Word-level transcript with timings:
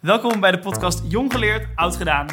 Welkom 0.00 0.40
bij 0.40 0.50
de 0.50 0.58
podcast 0.58 1.02
Jong 1.10 1.32
Geleerd, 1.32 1.68
Oud 1.74 1.96
Gedaan. 1.96 2.26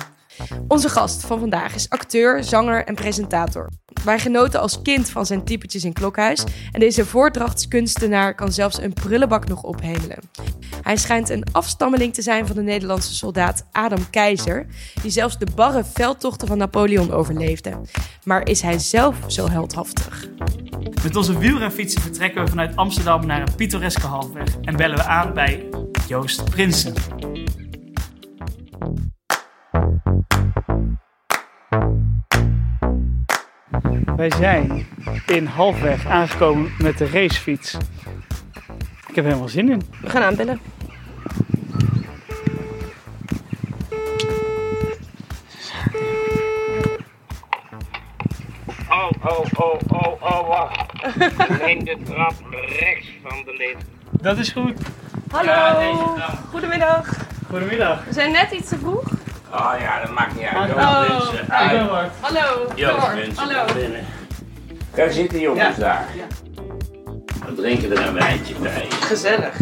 Onze 0.68 0.90
gast 0.90 1.26
van 1.26 1.40
vandaag 1.40 1.76
is 1.76 1.90
acteur, 1.90 2.44
zanger 2.44 2.86
en 2.86 2.96
presentator. 2.96 3.70
Wij 4.04 4.20
genoten 4.20 4.60
als 4.62 4.82
kind 4.82 5.10
van 5.10 5.26
zijn 5.26 5.44
typetjes 5.44 5.84
in 5.84 5.94
Klokhuis 5.94 6.44
en 6.72 6.80
deze 6.80 7.06
voordrachtskunstenaar 7.06 8.36
kan 8.36 8.52
zelfs 8.52 8.82
een 8.82 8.94
prullenbak 8.94 9.48
nog 9.48 9.64
ophemelen. 9.64 10.20
Hij 10.82 10.98
schijnt 10.98 11.30
een 11.30 11.46
afstammeling 11.52 12.14
te 12.14 12.22
zijn 12.22 12.48
van 12.48 12.56
de 12.56 12.62
Nederlandse 12.62 13.14
soldaat 13.14 13.66
Adam 13.72 14.10
Keizer, 14.10 14.66
die 15.02 15.12
zelfs 15.12 15.38
de 15.38 15.48
barre 15.56 15.84
veldtochten 15.94 16.48
van 16.48 16.58
Napoleon 16.58 17.12
overleefde. 17.12 17.82
Maar 18.24 18.48
is 18.48 18.62
hij 18.62 18.80
zelf 18.80 19.18
zo 19.28 19.50
heldhaftig? 19.50 20.28
Met 21.04 21.16
onze 21.16 21.38
wielrenfietsen 21.38 22.02
vertrekken 22.02 22.44
we 22.44 22.50
vanuit 22.50 22.76
Amsterdam 22.76 23.26
naar 23.26 23.42
een 23.42 23.56
pittoreske 23.56 24.08
halfweg 24.08 24.58
en 24.62 24.76
bellen 24.76 24.98
we 24.98 25.04
aan 25.04 25.34
bij 25.34 25.70
Joost 26.08 26.50
Prinsen. 26.50 26.94
Wij 34.16 34.32
zijn 34.32 34.86
in 35.28 35.46
halfweg 35.46 36.06
aangekomen 36.08 36.72
met 36.78 36.98
de 36.98 37.10
racefiets. 37.10 37.74
Ik 39.08 39.16
heb 39.16 39.24
er 39.24 39.24
helemaal 39.24 39.48
zin 39.50 39.70
in. 39.70 39.82
We 40.02 40.10
gaan 40.10 40.22
aanbellen. 40.24 40.60
Oh, 48.90 49.10
oh, 49.24 49.46
oh, 49.56 49.80
oh, 49.88 50.22
oh, 50.22 50.48
wacht. 50.48 50.94
Neem 51.66 51.84
de 51.84 51.98
trap 52.04 52.34
rechts 52.80 53.08
van 53.24 53.44
de 53.46 53.54
lift. 53.58 53.86
Dat 54.22 54.38
is 54.38 54.50
goed. 54.50 54.74
Hallo, 55.32 55.52
Ja, 55.52 55.80
deze 55.80 56.14
trap. 56.16 56.38
goedemiddag. 56.50 57.10
Goedemiddag. 57.50 58.06
We 58.06 58.14
zijn 58.14 58.32
net 58.32 58.52
iets 58.52 58.70
te 58.70 58.78
vroeg. 58.78 59.04
Oh 59.56 59.74
ja, 59.80 60.02
dat 60.02 60.12
maakt 60.12 60.36
niet 60.36 60.46
uit. 60.46 60.74
Oh, 60.74 61.10
mensen. 61.10 61.48
ben 61.78 61.88
Bart. 61.88 62.12
Hallo, 62.20 62.72
Joost, 62.76 63.14
mensen, 63.14 63.36
Hallo. 63.36 63.74
binnen. 63.74 64.06
Ga 64.94 65.10
zitten 65.12 65.40
jongens 65.40 65.76
Ja. 65.78 65.82
daar. 65.84 66.08
We 67.46 67.56
drinken 67.56 67.92
er 67.92 68.08
een 68.08 68.14
wijntje 68.14 68.56
bij. 68.56 68.86
Gezellig. 68.90 69.54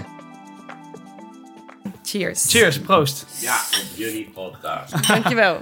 Cheers. 2.03 2.45
Cheers, 2.50 2.80
proost. 2.80 3.25
Ja, 3.39 3.55
op 3.55 3.88
jullie 3.95 4.31
podcast. 4.33 5.08
Dankjewel. 5.08 5.61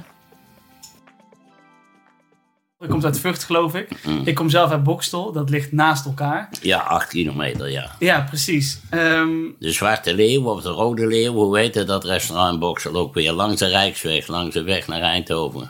Je 2.82 2.88
komt 2.88 3.06
uit 3.06 3.20
Vught, 3.20 3.44
geloof 3.44 3.76
ik. 3.76 3.88
Ik 4.26 4.36
kom 4.36 4.50
zelf 4.50 4.72
uit 4.72 4.84
Bokstel, 4.84 5.32
dat 5.32 5.50
ligt 5.50 5.72
naast 5.72 6.06
elkaar. 6.06 6.50
Ja, 6.62 6.78
acht 6.80 7.08
kilometer, 7.10 7.70
ja. 7.72 7.96
Ja, 8.00 8.22
precies. 8.22 8.80
Ehm, 8.90 9.30
De 9.60 9.72
Zwarte 9.72 10.14
Leeuw 10.16 10.44
of 10.44 10.62
de 10.62 10.70
Rode 10.70 11.08
Leeuw, 11.08 11.34
hoe 11.34 11.58
heet 11.58 11.76
het, 11.76 11.88
dat 11.88 12.04
restaurant 12.04 12.54
in 12.54 12.60
Boksel 12.60 12.96
ook 12.96 13.14
weer? 13.14 13.32
Langs 13.32 13.60
de 13.60 13.68
Rijksweg, 13.68 14.28
langs 14.28 14.54
de 14.54 14.64
weg 14.64 14.88
naar 14.88 15.02
Eindhoven. 15.02 15.70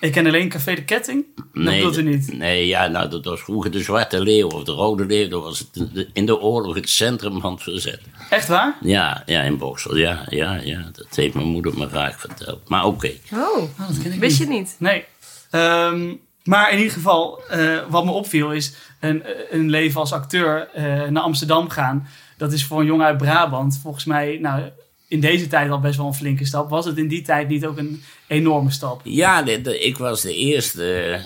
ik 0.00 0.12
ken 0.12 0.26
alleen 0.26 0.48
Café 0.48 0.74
de 0.74 0.84
Ketting. 0.84 1.24
Dat 1.52 1.64
bedoelt 1.64 1.96
u 1.98 2.02
niet. 2.02 2.32
Nee, 2.32 2.66
ja, 2.66 2.86
nou, 2.86 3.08
dat 3.10 3.24
was 3.24 3.40
vroeger 3.40 3.70
de 3.70 3.82
Zwarte 3.82 4.20
Leeuw 4.22 4.48
of 4.48 4.64
de 4.64 4.72
Rode 4.72 5.04
Leeuw. 5.06 5.28
Dat 5.28 5.42
was 5.42 5.58
het, 5.58 6.08
in 6.12 6.26
de 6.26 6.40
oorlog 6.40 6.74
het 6.74 6.88
centrum 6.90 7.40
van 7.40 7.52
het 7.52 7.62
verzet. 7.62 8.00
Echt 8.30 8.48
waar? 8.48 8.76
Ja, 8.80 9.22
ja, 9.26 9.42
in 9.42 9.58
Boksel, 9.58 9.96
ja, 9.96 10.26
ja, 10.28 10.54
ja. 10.54 10.90
Dat 10.92 11.16
heeft 11.16 11.34
mijn 11.34 11.46
moeder 11.48 11.78
me 11.78 11.88
vaak 11.88 12.18
verteld. 12.18 12.68
Maar 12.68 12.84
oké. 12.84 13.10
Oh, 13.32 13.38
Oh, 13.58 13.88
dat 13.88 14.02
ken 14.02 14.12
ik 14.12 14.20
wist 14.20 14.38
niet. 14.38 14.48
je 14.48 14.54
niet? 14.54 14.76
Nee. 14.78 15.04
Ehm, 15.50 16.14
maar 16.44 16.72
in 16.72 16.78
ieder 16.78 16.92
geval, 16.92 17.40
eh, 17.48 17.78
wat 17.88 18.04
me 18.04 18.10
opviel 18.10 18.52
is 18.52 18.74
een, 19.00 19.22
een 19.50 19.70
leven 19.70 20.00
als 20.00 20.12
acteur 20.12 20.68
eh, 20.74 20.84
naar 21.08 21.22
Amsterdam 21.22 21.68
gaan. 21.68 22.08
Dat 22.36 22.52
is 22.52 22.64
voor 22.64 22.80
een 22.80 22.86
jongen 22.86 23.06
uit 23.06 23.16
Brabant 23.16 23.78
volgens 23.82 24.04
mij 24.04 24.38
nou, 24.40 24.62
in 25.08 25.20
deze 25.20 25.46
tijd 25.46 25.70
al 25.70 25.80
best 25.80 25.96
wel 25.96 26.06
een 26.06 26.14
flinke 26.14 26.44
stap. 26.44 26.70
Was 26.70 26.84
het 26.84 26.98
in 26.98 27.08
die 27.08 27.22
tijd 27.22 27.48
niet 27.48 27.66
ook 27.66 27.78
een 27.78 28.02
enorme 28.26 28.70
stap? 28.70 29.00
Ja, 29.04 29.42
de- 29.42 29.60
de- 29.60 29.80
ik 29.80 29.98
was 29.98 30.20
de 30.20 30.34
eerste 30.34 31.18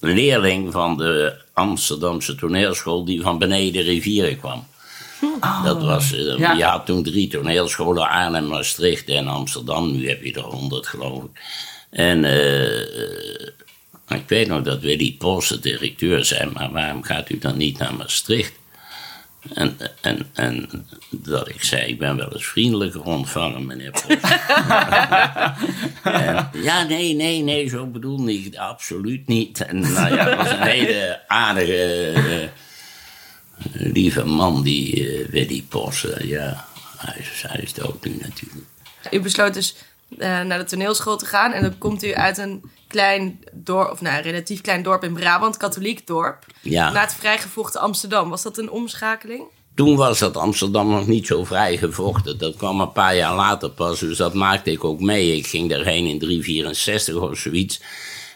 leerling 0.00 0.72
van 0.72 0.96
de 0.96 1.40
Amsterdamse 1.52 2.34
toneelschool 2.34 3.04
die 3.04 3.22
van 3.22 3.38
beneden 3.38 3.72
de 3.72 3.90
rivieren 3.90 4.38
kwam. 4.38 4.66
dat 5.64 5.82
was, 5.82 6.12
eh, 6.12 6.32
Oh. 6.32 6.38
Ja. 6.38 6.52
Je 6.52 6.64
had 6.64 6.86
toen 6.86 7.02
drie 7.02 7.28
toneelscholen, 7.28 8.08
Arnhem, 8.08 8.46
Maastricht 8.46 9.08
en 9.08 9.28
Amsterdam. 9.28 9.92
Nu 9.92 10.08
heb 10.08 10.22
je 10.22 10.32
er 10.32 10.40
honderd, 10.42 10.86
geloof 10.86 11.22
ik. 11.24 11.30
En 11.90 12.24
eh, 12.24 12.80
eh, 12.80 13.48
ik 14.08 14.28
weet 14.28 14.48
nog 14.48 14.62
dat 14.62 14.80
Willy 14.80 15.14
Pols, 15.18 15.48
de 15.48 15.60
directeur, 15.60 16.24
zei... 16.24 16.50
maar 16.50 16.70
waarom 16.70 17.02
gaat 17.02 17.30
u 17.30 17.38
dan 17.38 17.56
niet 17.56 17.78
naar 17.78 17.94
Maastricht? 17.94 18.52
En, 19.54 19.76
en, 20.00 20.26
en 20.34 20.86
dat 21.10 21.48
ik 21.48 21.62
zei, 21.62 21.86
ik 21.86 21.98
ben 21.98 22.16
wel 22.16 22.32
eens 22.32 22.46
vriendelijker 22.46 23.02
ontvangen, 23.02 23.66
meneer. 23.66 23.92
En, 26.02 26.48
ja, 26.52 26.82
nee, 26.82 27.14
nee, 27.14 27.42
nee, 27.42 27.68
zo 27.68 27.86
bedoelde 27.86 28.32
ik 28.32 28.44
het 28.44 28.56
absoluut 28.56 29.26
niet. 29.26 29.60
En 29.60 29.80
nou 29.80 30.14
ja, 30.14 30.36
was 30.36 30.50
een 30.50 30.62
hele 30.62 31.20
aardige, 31.26 32.12
eh, 32.12 32.48
lieve 33.92 34.24
man, 34.24 34.62
die 34.62 35.08
eh, 35.08 35.28
Willy 35.28 35.64
Posse. 35.68 36.20
Ja, 36.22 36.66
hij 36.96 37.16
is, 37.18 37.42
hij 37.46 37.60
is 37.60 37.72
dood 37.72 38.04
nu 38.04 38.16
natuurlijk. 38.20 38.66
U 39.10 39.20
besloot 39.20 39.54
dus 39.54 39.74
naar 40.16 40.58
de 40.58 40.64
toneelschool 40.64 41.16
te 41.16 41.26
gaan. 41.26 41.52
En 41.52 41.62
dan 41.62 41.78
komt 41.78 42.04
u 42.04 42.14
uit 42.14 42.38
een 42.38 42.62
klein 42.88 43.40
dorp, 43.52 43.90
of 43.90 44.00
nou, 44.00 44.16
een 44.16 44.22
relatief 44.22 44.60
klein 44.60 44.82
dorp 44.82 45.04
in 45.04 45.14
Brabant, 45.14 45.56
katholiek 45.56 46.06
dorp. 46.06 46.46
Ja. 46.60 46.90
Naar 46.90 47.02
het 47.02 47.14
vrijgevochten 47.14 47.80
Amsterdam. 47.80 48.30
Was 48.30 48.42
dat 48.42 48.58
een 48.58 48.70
omschakeling? 48.70 49.42
Toen 49.74 49.96
was 49.96 50.18
dat 50.18 50.36
Amsterdam 50.36 50.90
nog 50.90 51.06
niet 51.06 51.26
zo 51.26 51.44
vrijgevochten. 51.44 52.38
Dat 52.38 52.56
kwam 52.56 52.80
een 52.80 52.92
paar 52.92 53.16
jaar 53.16 53.34
later 53.34 53.70
pas, 53.70 54.00
dus 54.00 54.16
dat 54.16 54.34
maakte 54.34 54.70
ik 54.70 54.84
ook 54.84 55.00
mee. 55.00 55.36
Ik 55.36 55.46
ging 55.46 55.70
daarheen 55.70 56.06
in 56.06 56.18
364 56.18 57.14
of 57.14 57.38
zoiets. 57.38 57.80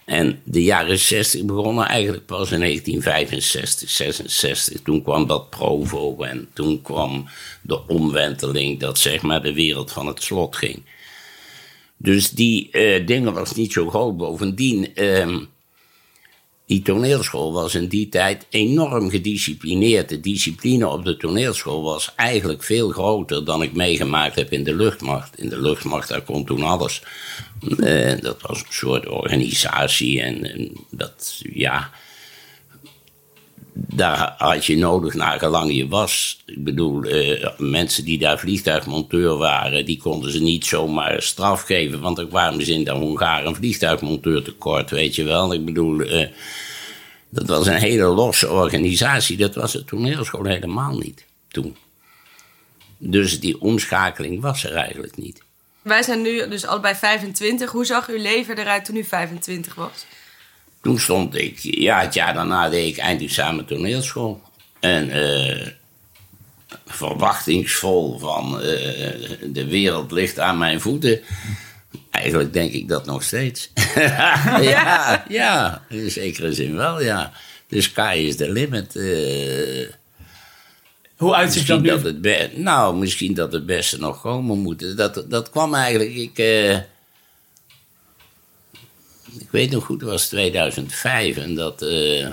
En 0.04 0.40
de 0.44 0.62
jaren 0.62 0.98
60 0.98 1.44
begonnen 1.44 1.86
eigenlijk 1.86 2.26
pas 2.26 2.50
in 2.50 2.60
1965, 2.60 3.90
66. 3.90 4.80
Toen 4.82 5.02
kwam 5.02 5.26
dat 5.26 5.50
Provo 5.50 6.22
en 6.22 6.48
toen 6.52 6.82
kwam 6.82 7.28
de 7.62 7.86
omwenteling 7.86 8.80
dat 8.80 8.98
zeg 8.98 9.22
maar 9.22 9.42
de 9.42 9.52
wereld 9.52 9.92
van 9.92 10.06
het 10.06 10.22
slot 10.22 10.56
ging. 10.56 10.82
Dus 12.02 12.30
die 12.30 12.70
eh, 12.70 13.06
dingen 13.06 13.32
was 13.32 13.54
niet 13.54 13.72
zo 13.72 13.88
groot. 13.88 14.16
Bovendien, 14.16 14.94
ehm, 14.94 15.38
die 16.66 16.82
toneelschool 16.82 17.52
was 17.52 17.74
in 17.74 17.86
die 17.86 18.08
tijd 18.08 18.46
enorm 18.50 19.10
gedisciplineerd. 19.10 20.08
De 20.08 20.20
discipline 20.20 20.88
op 20.88 21.04
de 21.04 21.16
toneelschool 21.16 21.82
was 21.82 22.12
eigenlijk 22.16 22.62
veel 22.62 22.90
groter 22.90 23.44
dan 23.44 23.62
ik 23.62 23.72
meegemaakt 23.72 24.34
heb 24.34 24.52
in 24.52 24.64
de 24.64 24.74
luchtmacht. 24.74 25.38
In 25.38 25.48
de 25.48 25.60
luchtmacht, 25.60 26.08
daar 26.08 26.22
kon 26.22 26.44
toen 26.44 26.62
alles. 26.62 27.02
Eh, 27.78 28.20
dat 28.20 28.40
was 28.40 28.60
een 28.60 28.66
soort 28.68 29.08
organisatie 29.08 30.20
en, 30.22 30.52
en 30.52 30.72
dat, 30.90 31.40
ja. 31.52 31.90
Daar 33.94 34.34
had 34.38 34.66
je 34.66 34.76
nodig 34.76 35.14
naar 35.14 35.38
gelang 35.38 35.74
je 35.74 35.88
was. 35.88 36.42
Ik 36.46 36.64
bedoel, 36.64 37.02
eh, 37.02 37.48
mensen 37.58 38.04
die 38.04 38.18
daar 38.18 38.38
vliegtuigmonteur 38.38 39.36
waren, 39.36 39.84
die 39.84 39.98
konden 39.98 40.32
ze 40.32 40.40
niet 40.40 40.66
zomaar 40.66 41.22
straf 41.22 41.62
geven. 41.62 42.00
Want 42.00 42.18
er 42.18 42.26
kwamen 42.26 42.64
ze 42.64 42.72
in 42.72 42.84
de 42.84 42.90
Hongaren 42.90 43.46
een 43.46 43.54
vliegtuigmonteur 43.54 44.42
tekort, 44.42 44.90
weet 44.90 45.14
je 45.14 45.24
wel. 45.24 45.52
Ik 45.52 45.64
bedoel, 45.64 46.00
eh, 46.00 46.28
dat 47.28 47.48
was 47.48 47.66
een 47.66 47.74
hele 47.74 48.04
losse 48.04 48.50
organisatie. 48.50 49.36
Dat 49.36 49.54
was 49.54 49.72
de 49.72 49.84
toneelschool 49.84 50.44
helemaal 50.44 50.98
niet 50.98 51.24
toen. 51.48 51.76
Dus 52.98 53.40
die 53.40 53.60
omschakeling 53.60 54.40
was 54.40 54.64
er 54.64 54.74
eigenlijk 54.74 55.16
niet. 55.16 55.42
Wij 55.82 56.02
zijn 56.02 56.22
nu 56.22 56.48
dus 56.48 56.66
allebei 56.66 56.94
25. 56.94 57.70
Hoe 57.70 57.84
zag 57.84 58.08
uw 58.08 58.22
leven 58.22 58.58
eruit 58.58 58.84
toen 58.84 58.96
u 58.96 59.04
25 59.04 59.74
was? 59.74 60.06
Toen 60.82 60.98
stond 61.00 61.34
ik, 61.34 61.58
ja, 61.60 62.00
het 62.00 62.14
jaar 62.14 62.34
daarna 62.34 62.68
deed 62.68 62.88
ik 62.88 62.96
eindexamen 62.98 63.64
toneelschool. 63.64 64.42
En 64.80 65.10
eh, 65.10 65.66
verwachtingsvol 66.86 68.18
van 68.18 68.60
eh, 68.60 68.68
de 69.52 69.66
wereld 69.68 70.10
ligt 70.12 70.38
aan 70.38 70.58
mijn 70.58 70.80
voeten. 70.80 71.20
Eigenlijk 72.10 72.52
denk 72.52 72.72
ik 72.72 72.88
dat 72.88 73.06
nog 73.06 73.22
steeds. 73.22 73.70
ja, 74.60 75.24
ja, 75.28 75.82
in 75.88 76.10
zekere 76.10 76.52
zin 76.54 76.76
wel, 76.76 77.02
ja. 77.02 77.32
De 77.68 77.80
sky 77.80 78.24
is 78.26 78.36
the 78.36 78.50
limit. 78.50 78.96
eh. 78.96 79.88
Hoe 81.16 81.34
uitziet 81.34 81.66
dat 81.66 81.80
nu? 81.80 81.88
dat 81.88 82.02
het 82.02 82.20
be- 82.20 82.50
nou, 82.54 82.96
misschien 82.96 83.34
dat 83.34 83.52
het 83.52 83.66
beste 83.66 83.98
nog 83.98 84.20
komen 84.20 84.58
moet. 84.58 84.96
Dat, 84.96 85.24
dat 85.28 85.50
kwam 85.50 85.74
eigenlijk. 85.74 86.14
Ik, 86.14 86.38
ik 89.38 89.50
weet 89.50 89.70
nog 89.70 89.84
goed, 89.84 90.00
het 90.00 90.10
was 90.10 90.28
2005 90.28 91.36
en 91.36 91.54
dat 91.54 91.82
eh, 91.82 92.28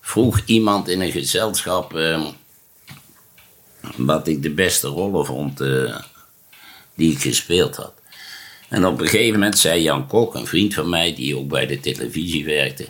vroeg 0.00 0.40
iemand 0.44 0.88
in 0.88 1.00
een 1.00 1.12
gezelschap 1.12 1.94
eh, 1.96 2.26
wat 3.96 4.28
ik 4.28 4.42
de 4.42 4.50
beste 4.50 4.88
rollen 4.88 5.26
vond 5.26 5.60
eh, 5.60 5.98
die 6.94 7.12
ik 7.12 7.20
gespeeld 7.20 7.76
had. 7.76 7.92
En 8.68 8.86
op 8.86 9.00
een 9.00 9.08
gegeven 9.08 9.32
moment 9.32 9.58
zei 9.58 9.82
Jan 9.82 10.06
Kok, 10.06 10.34
een 10.34 10.46
vriend 10.46 10.74
van 10.74 10.88
mij 10.88 11.14
die 11.14 11.36
ook 11.36 11.48
bij 11.48 11.66
de 11.66 11.80
televisie 11.80 12.44
werkte. 12.44 12.86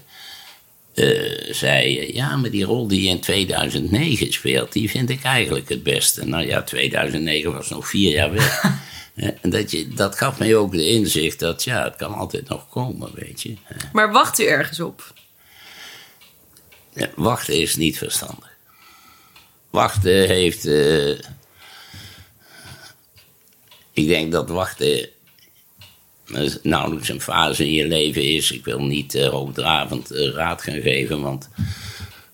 Eh, 0.94 1.54
zei: 1.54 2.10
Ja, 2.14 2.36
maar 2.36 2.50
die 2.50 2.64
rol 2.64 2.86
die 2.88 3.02
je 3.02 3.08
in 3.08 3.20
2009 3.20 4.32
speelt, 4.32 4.72
die 4.72 4.90
vind 4.90 5.10
ik 5.10 5.22
eigenlijk 5.22 5.68
het 5.68 5.82
beste. 5.82 6.26
Nou 6.26 6.46
ja, 6.46 6.62
2009 6.62 7.52
was 7.52 7.68
nog 7.68 7.88
vier 7.88 8.12
jaar 8.12 8.32
weg. 8.32 8.62
Eh, 9.14 9.28
En 9.40 9.50
dat, 9.50 9.70
je, 9.70 9.88
dat 9.88 10.16
gaf 10.18 10.38
mij 10.38 10.56
ook 10.56 10.72
de 10.72 10.88
inzicht 10.88 11.38
dat 11.38 11.64
ja, 11.64 11.84
het 11.84 11.96
kan 11.96 12.14
altijd 12.14 12.48
nog 12.48 12.68
komen, 12.68 13.10
weet 13.14 13.42
je. 13.42 13.54
Eh, 13.68 13.76
Maar 13.92 14.12
wacht 14.12 14.40
u 14.40 14.44
ergens 14.44 14.80
op? 14.80 15.12
ja, 16.94 17.08
Wachten 17.16 17.60
is 17.60 17.76
niet 17.76 17.98
verstandig. 17.98 18.50
Wachten 19.70 20.26
heeft. 20.28 20.64
ik 23.92 24.06
denk 24.08 24.32
dat 24.32 24.48
wachten. 24.48 25.08
Nauwelijks 26.62 27.08
een 27.08 27.20
fase 27.20 27.64
in 27.64 27.72
je 27.72 27.86
leven 27.86 28.22
is. 28.22 28.50
Ik 28.50 28.64
wil 28.64 28.82
niet 28.82 29.14
eh, 29.14 29.28
hoogdravend 29.28 30.10
eh, 30.10 30.30
raad 30.30 30.62
gaan 30.62 30.80
geven, 30.80 31.22
want 31.22 31.48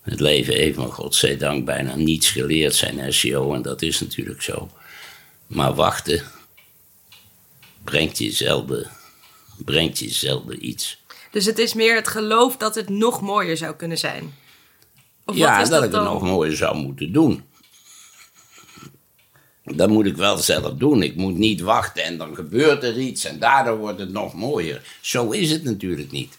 het 0.01 0.19
leven 0.19 0.53
heeft 0.53 0.77
me 0.77 0.85
godzijdank 0.85 1.65
bijna 1.65 1.95
niets 1.95 2.29
geleerd, 2.29 2.75
zijn 2.75 3.13
SEO, 3.13 3.53
en 3.53 3.61
dat 3.61 3.81
is 3.81 3.99
natuurlijk 3.99 4.41
zo. 4.41 4.69
Maar 5.47 5.73
wachten 5.73 6.23
brengt 7.83 8.17
je 8.17 8.31
zelden, 8.31 8.89
brengt 9.57 9.99
je 9.99 10.09
zelden 10.09 10.67
iets. 10.67 10.97
Dus 11.31 11.45
het 11.45 11.59
is 11.59 11.73
meer 11.73 11.95
het 11.95 12.07
geloof 12.07 12.57
dat 12.57 12.75
het 12.75 12.89
nog 12.89 13.21
mooier 13.21 13.57
zou 13.57 13.75
kunnen 13.75 13.97
zijn. 13.97 14.33
Of 15.25 15.35
ja, 15.35 15.51
wat 15.51 15.63
is 15.63 15.69
dat, 15.69 15.79
dat 15.81 15.89
ik 15.89 15.95
het 15.95 16.09
nog 16.09 16.21
mooier 16.21 16.55
zou 16.55 16.77
moeten 16.77 17.11
doen. 17.11 17.43
Dat 19.75 19.89
moet 19.89 20.05
ik 20.05 20.15
wel 20.15 20.37
zelf 20.37 20.73
doen. 20.73 21.03
Ik 21.03 21.15
moet 21.15 21.37
niet 21.37 21.61
wachten 21.61 22.03
en 22.03 22.17
dan 22.17 22.35
gebeurt 22.35 22.83
er 22.83 22.99
iets 22.99 23.25
en 23.25 23.39
daardoor 23.39 23.77
wordt 23.77 23.99
het 23.99 24.11
nog 24.11 24.33
mooier. 24.33 24.81
Zo 25.01 25.29
is 25.29 25.51
het 25.51 25.63
natuurlijk 25.63 26.11
niet. 26.11 26.37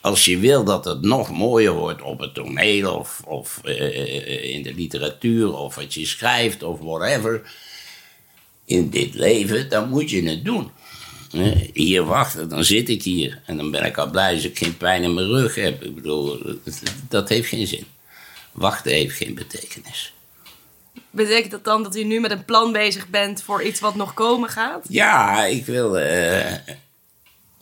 Als 0.00 0.24
je 0.24 0.38
wil 0.38 0.64
dat 0.64 0.84
het 0.84 1.02
nog 1.02 1.30
mooier 1.30 1.72
wordt 1.72 2.02
op 2.02 2.18
het 2.18 2.34
toneel 2.34 2.94
of, 2.94 3.22
of 3.24 3.60
eh, 3.64 4.54
in 4.54 4.62
de 4.62 4.74
literatuur 4.74 5.54
of 5.56 5.74
wat 5.74 5.94
je 5.94 6.06
schrijft 6.06 6.62
of 6.62 6.80
whatever 6.80 7.42
in 8.64 8.90
dit 8.90 9.14
leven, 9.14 9.68
dan 9.68 9.88
moet 9.88 10.10
je 10.10 10.28
het 10.28 10.44
doen. 10.44 10.70
Eh, 11.32 11.52
Hier 11.72 12.04
wachten, 12.04 12.48
dan 12.48 12.64
zit 12.64 12.88
ik 12.88 13.02
hier 13.02 13.42
en 13.46 13.56
dan 13.56 13.70
ben 13.70 13.84
ik 13.84 13.98
al 13.98 14.10
blij 14.10 14.34
als 14.34 14.44
ik 14.44 14.58
geen 14.58 14.76
pijn 14.76 15.02
in 15.02 15.14
mijn 15.14 15.26
rug 15.26 15.54
heb. 15.54 15.82
Ik 15.82 15.94
bedoel, 15.94 16.40
dat 17.08 17.28
heeft 17.28 17.48
geen 17.48 17.66
zin. 17.66 17.84
Wachten 18.52 18.92
heeft 18.92 19.16
geen 19.16 19.34
betekenis. 19.34 20.12
Betekent 21.10 21.50
dat 21.50 21.64
dan 21.64 21.82
dat 21.82 21.96
u 21.96 22.04
nu 22.04 22.20
met 22.20 22.30
een 22.30 22.44
plan 22.44 22.72
bezig 22.72 23.08
bent 23.08 23.42
voor 23.42 23.62
iets 23.62 23.80
wat 23.80 23.94
nog 23.94 24.14
komen 24.14 24.48
gaat? 24.48 24.86
Ja, 24.88 25.44
ik 25.44 25.66
wil 25.66 25.98
eh, 25.98 26.52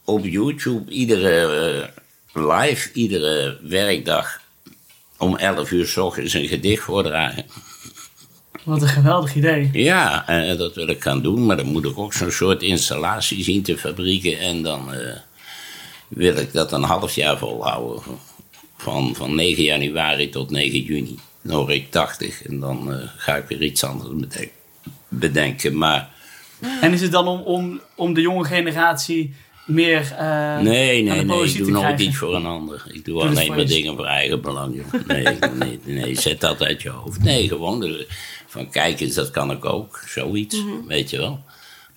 op 0.05 0.25
YouTube 0.25 0.91
iedere 0.91 1.91
eh, 2.33 2.61
live, 2.61 2.93
iedere 2.93 3.59
werkdag 3.63 4.41
om 5.19 5.37
11 5.37 5.71
uur 5.71 5.87
s 5.87 5.97
ochtends 5.97 6.35
een 6.35 6.49
gedicht 6.49 6.83
voordragen. 6.83 7.45
Wat 8.65 8.83
een 8.83 8.89
geweldig 8.89 9.35
idee. 9.35 9.71
Ja, 9.73 10.29
eh, 10.29 10.59
dat 10.59 10.75
wil 10.75 10.89
ik 10.89 11.03
gaan 11.03 11.23
doen, 11.23 11.47
maar 11.47 11.57
dan 11.57 11.67
moet 11.67 11.85
ik 11.85 11.99
ook 11.99 12.13
zo'n 12.13 12.31
soort 12.31 12.63
installatie 12.63 13.45
zien 13.45 13.63
te 13.63 13.79
fabrieken. 13.79 14.39
En 14.39 14.63
dan 14.63 14.95
eh, 14.95 15.17
wil 16.09 16.37
ik 16.37 16.53
dat 16.53 16.73
een 16.73 16.83
half 16.83 17.15
jaar 17.15 17.39
volhouden. 17.39 18.03
Van, 18.77 19.15
van 19.15 19.35
9 19.35 19.63
januari 19.63 20.29
tot 20.29 20.51
9 20.51 20.83
juni. 20.83 21.19
Dan 21.45 21.57
word 21.57 21.71
ik 21.71 21.91
80 21.91 22.43
en 22.43 22.61
dan 22.61 22.93
eh, 22.93 23.09
ga 23.17 23.37
ik 23.37 23.45
weer 23.49 23.63
iets 23.63 23.85
anders 23.85 24.11
bedenk- 24.15 24.53
bedenken. 25.09 25.77
Maar 25.79 26.09
En 26.81 26.93
is 26.93 27.01
het 27.01 27.13
dan 27.13 27.29
om, 27.29 27.41
om, 27.41 27.81
om 27.97 28.15
de 28.15 28.21
jonge 28.21 28.45
generatie 28.45 29.35
meer 29.67 30.01
eh, 30.19 30.59
nee, 30.59 30.59
aan 30.59 30.63
nee, 30.65 31.19
de 31.19 31.25
nee, 31.25 31.45
ik 31.45 31.57
doe 31.59 31.71
nooit 31.71 32.01
iets 32.01 32.17
voor 32.17 32.35
een 32.35 32.47
ander. 32.47 32.85
Ik 32.93 33.05
doe 33.05 33.23
alleen 33.23 33.49
maar 33.49 33.59
je- 33.59 33.65
dingen 33.65 33.97
voor 33.97 34.07
eigen 34.07 34.41
belang. 34.43 34.83
Nee, 35.07 35.25
nee, 35.55 35.81
nee, 35.85 36.21
zet 36.21 36.41
dat 36.41 36.63
uit 36.63 36.83
je 36.83 36.89
hoofd. 36.89 37.23
Nee, 37.23 37.49
gewoon 37.49 37.81
de- 37.81 38.07
van 38.47 38.71
kijk 38.71 39.01
eens, 39.01 39.15
dat 39.15 39.31
kan 39.31 39.51
ik 39.51 39.65
ook. 39.65 40.03
Zoiets, 40.07 40.57
Mhm. 40.65 40.87
weet 40.87 41.11
je 41.11 41.17
wel. 41.17 41.41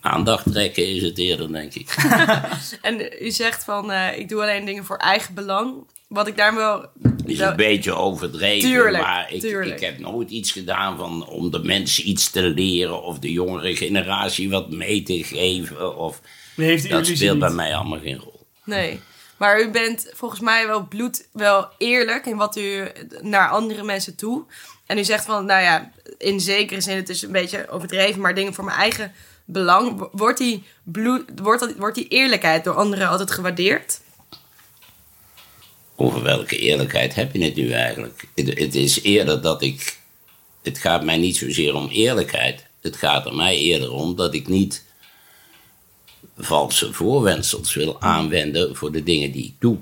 Aandacht 0.01 0.51
trekken 0.51 0.87
is 0.95 1.01
het 1.01 1.17
eerder, 1.17 1.51
denk 1.51 1.73
ik. 1.73 1.95
En 2.81 3.09
u 3.21 3.31
zegt 3.31 3.63
van, 3.63 3.91
eh, 3.91 4.17
ik 4.19 4.29
doe 4.29 4.41
alleen 4.41 4.65
dingen 4.65 4.85
voor 4.85 4.97
eigen 4.97 5.33
belang. 5.33 5.73
Wat 6.07 6.27
ik 6.27 6.37
daar 6.37 6.55
wel... 6.55 6.85
is 7.25 7.37
wel- 7.37 7.49
een 7.49 7.55
beetje 7.55 7.93
overdreven, 7.93 8.69
Tuurlijk, 8.69 9.03
maar 9.03 9.33
ik, 9.33 9.39
tuurlijk. 9.41 9.75
ik 9.81 9.87
heb 9.87 9.99
nooit 9.99 10.29
iets 10.29 10.51
gedaan 10.51 10.97
van, 10.97 11.27
om 11.27 11.51
de 11.51 11.59
mensen 11.63 12.09
iets 12.09 12.29
te 12.29 12.41
leren 12.41 13.03
of 13.03 13.19
de 13.19 13.31
jongere 13.31 13.75
generatie 13.75 14.49
wat 14.49 14.71
mee 14.71 15.03
te 15.03 15.23
geven. 15.23 15.97
Of, 15.97 16.21
heeft 16.55 16.83
dat 16.83 16.91
illusie 16.91 17.15
speelt 17.15 17.39
bij 17.39 17.49
mij 17.49 17.75
allemaal 17.75 17.99
geen 17.99 18.17
rol. 18.19 18.45
Nee. 18.63 18.99
Maar 19.37 19.61
u 19.61 19.69
bent 19.69 20.09
volgens 20.13 20.39
mij 20.41 20.67
wel 20.67 20.87
bloed, 20.87 21.27
wel 21.31 21.67
eerlijk 21.77 22.25
in 22.25 22.37
wat 22.37 22.57
u 22.57 22.87
naar 23.21 23.49
andere 23.49 23.83
mensen 23.83 24.15
toe. 24.15 24.43
En 24.85 24.97
u 24.97 25.03
zegt 25.03 25.25
van, 25.25 25.45
nou 25.45 25.61
ja, 25.61 25.91
in 26.17 26.39
zekere 26.39 26.81
zin, 26.81 26.95
het 26.95 27.09
is 27.09 27.21
een 27.21 27.31
beetje 27.31 27.69
overdreven, 27.69 28.21
maar 28.21 28.35
dingen 28.35 28.53
voor 28.53 28.63
mijn 28.63 28.77
eigen 28.77 29.11
belang. 29.45 29.97
Wo- 29.99 30.09
Wordt 30.11 30.37
die, 30.37 30.63
bloed, 30.83 31.23
wordt, 31.41 31.59
dat, 31.59 31.75
wordt 31.75 31.95
die 31.95 32.07
eerlijkheid 32.07 32.63
door 32.63 32.75
anderen 32.75 33.07
altijd 33.09 33.31
gewaardeerd? 33.31 33.99
Over 35.99 36.23
welke 36.23 36.57
eerlijkheid 36.57 37.15
heb 37.15 37.33
je 37.33 37.43
het 37.43 37.55
nu 37.55 37.71
eigenlijk? 37.71 38.23
Het, 38.35 38.59
het 38.59 38.75
is 38.75 39.01
eerder 39.01 39.41
dat 39.41 39.61
ik. 39.61 39.97
Het 40.63 40.77
gaat 40.77 41.03
mij 41.03 41.17
niet 41.17 41.37
zozeer 41.37 41.75
om 41.75 41.89
eerlijkheid. 41.89 42.65
Het 42.81 42.95
gaat 42.95 43.25
er 43.25 43.35
mij 43.35 43.57
eerder 43.57 43.91
om 43.91 44.15
dat 44.15 44.33
ik 44.33 44.47
niet 44.47 44.83
valse 46.37 46.93
voorwendsels 46.93 47.73
wil 47.73 48.01
aanwenden 48.01 48.75
voor 48.75 48.91
de 48.91 49.03
dingen 49.03 49.31
die 49.31 49.43
ik 49.45 49.53
doe. 49.59 49.77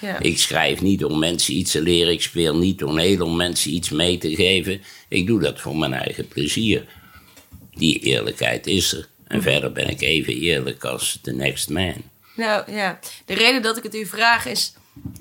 Ja. 0.00 0.18
Ik 0.18 0.38
schrijf 0.38 0.80
niet 0.80 1.04
om 1.04 1.18
mensen 1.18 1.54
iets 1.54 1.70
te 1.70 1.82
leren. 1.82 2.12
Ik 2.12 2.22
speel 2.22 2.56
niet 2.56 2.78
toneel 2.78 3.24
om 3.24 3.36
mensen 3.36 3.74
iets 3.74 3.90
mee 3.90 4.18
te 4.18 4.34
geven. 4.34 4.82
Ik 5.08 5.26
doe 5.26 5.40
dat 5.40 5.60
voor 5.60 5.76
mijn 5.76 5.94
eigen 5.94 6.28
plezier. 6.28 6.86
Die 7.74 7.98
eerlijkheid 7.98 8.66
is 8.66 8.92
er. 8.92 9.08
En 9.26 9.42
verder 9.42 9.72
ben 9.72 9.88
ik 9.88 10.00
even 10.00 10.34
eerlijk 10.34 10.84
als 10.84 11.18
the 11.22 11.32
next 11.32 11.68
man. 11.68 11.94
Nou 12.36 12.72
ja, 12.72 12.98
de 13.24 13.34
reden 13.34 13.62
dat 13.62 13.76
ik 13.76 13.82
het 13.82 13.94
u 13.94 14.06
vraag 14.06 14.46
is 14.46 14.72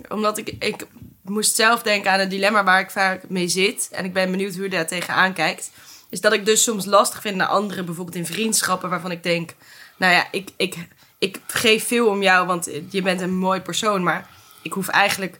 omdat 0.09 0.37
ik, 0.37 0.55
ik 0.59 0.87
moest 1.21 1.55
zelf 1.55 1.81
denken 1.81 2.11
aan 2.11 2.19
een 2.19 2.29
dilemma 2.29 2.63
waar 2.63 2.79
ik 2.79 2.91
vaak 2.91 3.29
mee 3.29 3.47
zit. 3.47 3.89
En 3.91 4.05
ik 4.05 4.13
ben 4.13 4.31
benieuwd 4.31 4.55
hoe 4.55 4.65
u 4.65 4.69
daar 4.69 4.87
tegenaan 4.87 5.33
kijkt. 5.33 5.71
Is 6.09 6.21
dat 6.21 6.33
ik 6.33 6.45
dus 6.45 6.63
soms 6.63 6.85
lastig 6.85 7.21
vind 7.21 7.35
naar 7.35 7.47
anderen, 7.47 7.85
bijvoorbeeld 7.85 8.17
in 8.17 8.25
vriendschappen, 8.25 8.89
waarvan 8.89 9.11
ik 9.11 9.23
denk: 9.23 9.53
Nou 9.97 10.13
ja, 10.13 10.27
ik, 10.31 10.49
ik, 10.57 10.75
ik 11.17 11.39
geef 11.47 11.87
veel 11.87 12.07
om 12.07 12.21
jou, 12.21 12.47
want 12.47 12.69
je 12.89 13.01
bent 13.01 13.21
een 13.21 13.37
mooi 13.37 13.59
persoon. 13.59 14.03
Maar 14.03 14.27
ik 14.61 14.73
hoef 14.73 14.87
eigenlijk, 14.87 15.39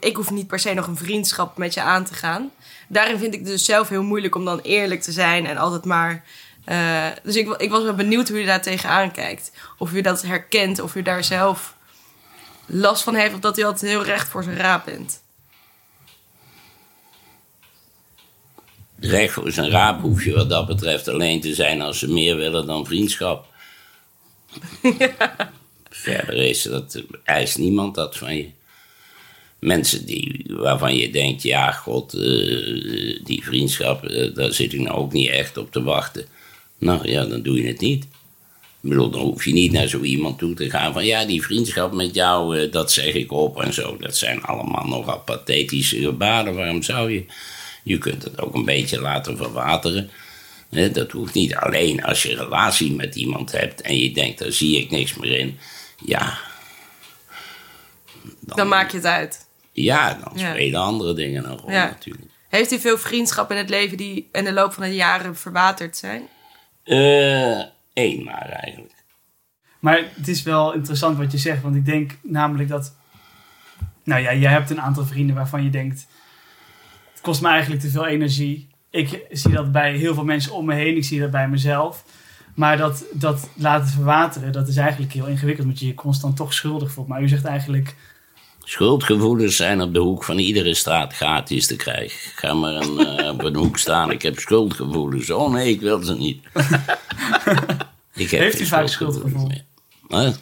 ik 0.00 0.16
hoef 0.16 0.30
niet 0.30 0.46
per 0.46 0.58
se 0.58 0.74
nog 0.74 0.86
een 0.86 0.96
vriendschap 0.96 1.56
met 1.58 1.74
je 1.74 1.80
aan 1.82 2.04
te 2.04 2.14
gaan. 2.14 2.50
Daarin 2.88 3.18
vind 3.18 3.34
ik 3.34 3.40
het 3.40 3.48
dus 3.48 3.64
zelf 3.64 3.88
heel 3.88 4.02
moeilijk 4.02 4.34
om 4.34 4.44
dan 4.44 4.60
eerlijk 4.60 5.02
te 5.02 5.12
zijn 5.12 5.46
en 5.46 5.56
altijd 5.56 5.84
maar. 5.84 6.24
eh, 6.64 7.06
dus 7.22 7.36
ik, 7.36 7.48
ik 7.48 7.70
was 7.70 7.82
wel 7.82 7.94
benieuwd 7.94 8.28
hoe 8.28 8.42
u 8.42 8.44
daar 8.44 8.62
tegenaan 8.62 9.10
kijkt. 9.10 9.52
Of 9.78 9.92
u 9.92 10.00
dat 10.00 10.22
herkent, 10.22 10.80
of 10.80 10.94
u 10.94 11.02
daar 11.02 11.24
zelf 11.24 11.74
last 12.72 13.02
van 13.02 13.14
heeft, 13.14 13.34
of 13.34 13.40
dat 13.40 13.58
u 13.58 13.62
altijd 13.62 13.90
heel 13.90 14.04
recht 14.04 14.28
voor 14.28 14.42
zijn 14.42 14.56
raap 14.56 14.84
bent. 14.84 15.22
Recht 18.98 19.32
voor 19.32 19.52
zijn 19.52 19.70
raap 19.70 20.00
hoef 20.00 20.24
je 20.24 20.34
wat 20.34 20.48
dat 20.50 20.66
betreft 20.66 21.08
alleen 21.08 21.40
te 21.40 21.54
zijn 21.54 21.80
als 21.80 21.98
ze 21.98 22.12
meer 22.12 22.36
willen 22.36 22.66
dan 22.66 22.86
vriendschap. 22.86 23.46
Verder 25.90 26.36
is 26.36 26.62
dat, 26.62 27.02
eist 27.24 27.58
niemand 27.58 27.94
dat 27.94 28.16
van 28.16 28.36
je. 28.36 28.50
Mensen 29.58 30.06
die, 30.06 30.44
waarvan 30.48 30.96
je 30.96 31.10
denkt, 31.10 31.42
ja 31.42 31.72
god, 31.72 32.14
eh, 32.14 33.20
die 33.24 33.44
vriendschap, 33.44 34.04
eh, 34.04 34.34
daar 34.34 34.52
zit 34.52 34.72
ik 34.72 34.80
nou 34.80 34.96
ook 34.96 35.12
niet 35.12 35.28
echt 35.28 35.56
op 35.56 35.72
te 35.72 35.82
wachten. 35.82 36.26
Nou 36.78 37.08
ja, 37.08 37.24
dan 37.24 37.42
doe 37.42 37.62
je 37.62 37.68
het 37.68 37.80
niet. 37.80 38.06
Ik 38.82 38.88
bedoel, 38.88 39.10
dan 39.10 39.20
hoef 39.20 39.44
je 39.44 39.52
niet 39.52 39.72
naar 39.72 39.86
zo 39.86 40.00
iemand 40.00 40.38
toe 40.38 40.54
te 40.54 40.70
gaan 40.70 40.92
van, 40.92 41.06
ja, 41.06 41.24
die 41.24 41.42
vriendschap 41.42 41.92
met 41.92 42.14
jou, 42.14 42.58
eh, 42.58 42.72
dat 42.72 42.92
zeg 42.92 43.14
ik 43.14 43.32
op 43.32 43.62
en 43.62 43.72
zo. 43.72 43.96
Dat 43.96 44.16
zijn 44.16 44.42
allemaal 44.42 44.84
nogal 44.86 45.18
pathetische 45.20 46.00
gebaren, 46.00 46.54
waarom 46.54 46.82
zou 46.82 47.12
je? 47.12 47.24
Je 47.82 47.98
kunt 47.98 48.22
het 48.22 48.40
ook 48.40 48.54
een 48.54 48.64
beetje 48.64 49.00
laten 49.00 49.36
verwateren. 49.36 50.10
Dat 50.92 51.10
hoeft 51.10 51.34
niet 51.34 51.54
alleen 51.54 52.04
als 52.04 52.22
je 52.22 52.36
relatie 52.36 52.92
met 52.92 53.14
iemand 53.16 53.52
hebt 53.52 53.80
en 53.80 53.98
je 53.98 54.12
denkt, 54.12 54.38
daar 54.38 54.52
zie 54.52 54.78
ik 54.78 54.90
niks 54.90 55.14
meer 55.14 55.38
in. 55.38 55.58
Ja. 56.04 56.38
Dan 58.40 58.68
maak 58.68 58.90
je 58.90 58.96
het 58.96 59.06
uit. 59.06 59.46
Ja, 59.72 60.14
dan 60.24 60.32
Ja. 60.34 60.50
spelen 60.50 60.80
andere 60.80 61.14
dingen 61.14 61.44
een 61.44 61.56
rol 61.56 61.70
Ja. 61.70 61.84
natuurlijk. 61.84 62.24
Heeft 62.48 62.72
u 62.72 62.78
veel 62.78 62.98
vriendschappen 62.98 63.56
in 63.56 63.62
het 63.62 63.70
leven 63.70 63.96
die 63.96 64.28
in 64.32 64.44
de 64.44 64.52
loop 64.52 64.72
van 64.72 64.82
de 64.82 64.94
jaren 64.94 65.36
verwaterd 65.36 65.96
zijn? 65.96 66.22
Maar 68.24 68.48
eigenlijk. 68.48 69.04
Maar 69.78 70.04
het 70.14 70.28
is 70.28 70.42
wel 70.42 70.74
interessant 70.74 71.16
wat 71.16 71.32
je 71.32 71.38
zegt, 71.38 71.62
want 71.62 71.76
ik 71.76 71.84
denk 71.84 72.18
namelijk 72.22 72.68
dat. 72.68 72.96
Nou 74.04 74.22
ja, 74.22 74.34
jij 74.34 74.50
hebt 74.50 74.70
een 74.70 74.80
aantal 74.80 75.04
vrienden 75.04 75.36
waarvan 75.36 75.64
je 75.64 75.70
denkt. 75.70 76.06
Het 77.12 77.20
kost 77.20 77.42
me 77.42 77.48
eigenlijk 77.48 77.80
te 77.80 77.88
veel 77.88 78.06
energie. 78.06 78.68
Ik 78.90 79.26
zie 79.30 79.52
dat 79.52 79.72
bij 79.72 79.96
heel 79.96 80.14
veel 80.14 80.24
mensen 80.24 80.52
om 80.52 80.66
me 80.66 80.74
heen, 80.74 80.96
ik 80.96 81.04
zie 81.04 81.20
dat 81.20 81.30
bij 81.30 81.48
mezelf. 81.48 82.04
Maar 82.54 82.76
dat, 82.76 83.04
dat 83.12 83.48
laten 83.54 83.88
verwateren, 83.88 84.52
dat 84.52 84.68
is 84.68 84.76
eigenlijk 84.76 85.12
heel 85.12 85.26
ingewikkeld, 85.26 85.66
omdat 85.66 85.80
je 85.80 85.86
je 85.86 85.94
constant 85.94 86.36
toch 86.36 86.54
schuldig 86.54 86.92
voelt. 86.92 87.08
Maar 87.08 87.22
u 87.22 87.28
zegt 87.28 87.44
eigenlijk, 87.44 87.96
Schuldgevoelens 88.64 89.56
zijn 89.56 89.80
op 89.80 89.94
de 89.94 89.98
hoek 89.98 90.24
van 90.24 90.38
iedere 90.38 90.74
straat 90.74 91.14
gratis 91.14 91.66
te 91.66 91.76
krijgen. 91.76 92.30
Ga 92.34 92.54
maar 92.54 92.72
een, 92.72 93.20
uh, 93.20 93.28
op 93.28 93.44
een 93.44 93.56
hoek 93.56 93.78
staan, 93.78 94.10
ik 94.10 94.22
heb 94.22 94.38
schuldgevoelens. 94.38 95.30
Oh 95.30 95.52
nee, 95.52 95.70
ik 95.70 95.80
wil 95.80 96.02
ze 96.02 96.14
niet. 96.14 96.42
ik 98.20 98.30
heb 98.30 98.40
Heeft 98.40 98.60
u 98.60 98.66
vaak 98.66 98.88
schuldgevoel? 98.88 99.50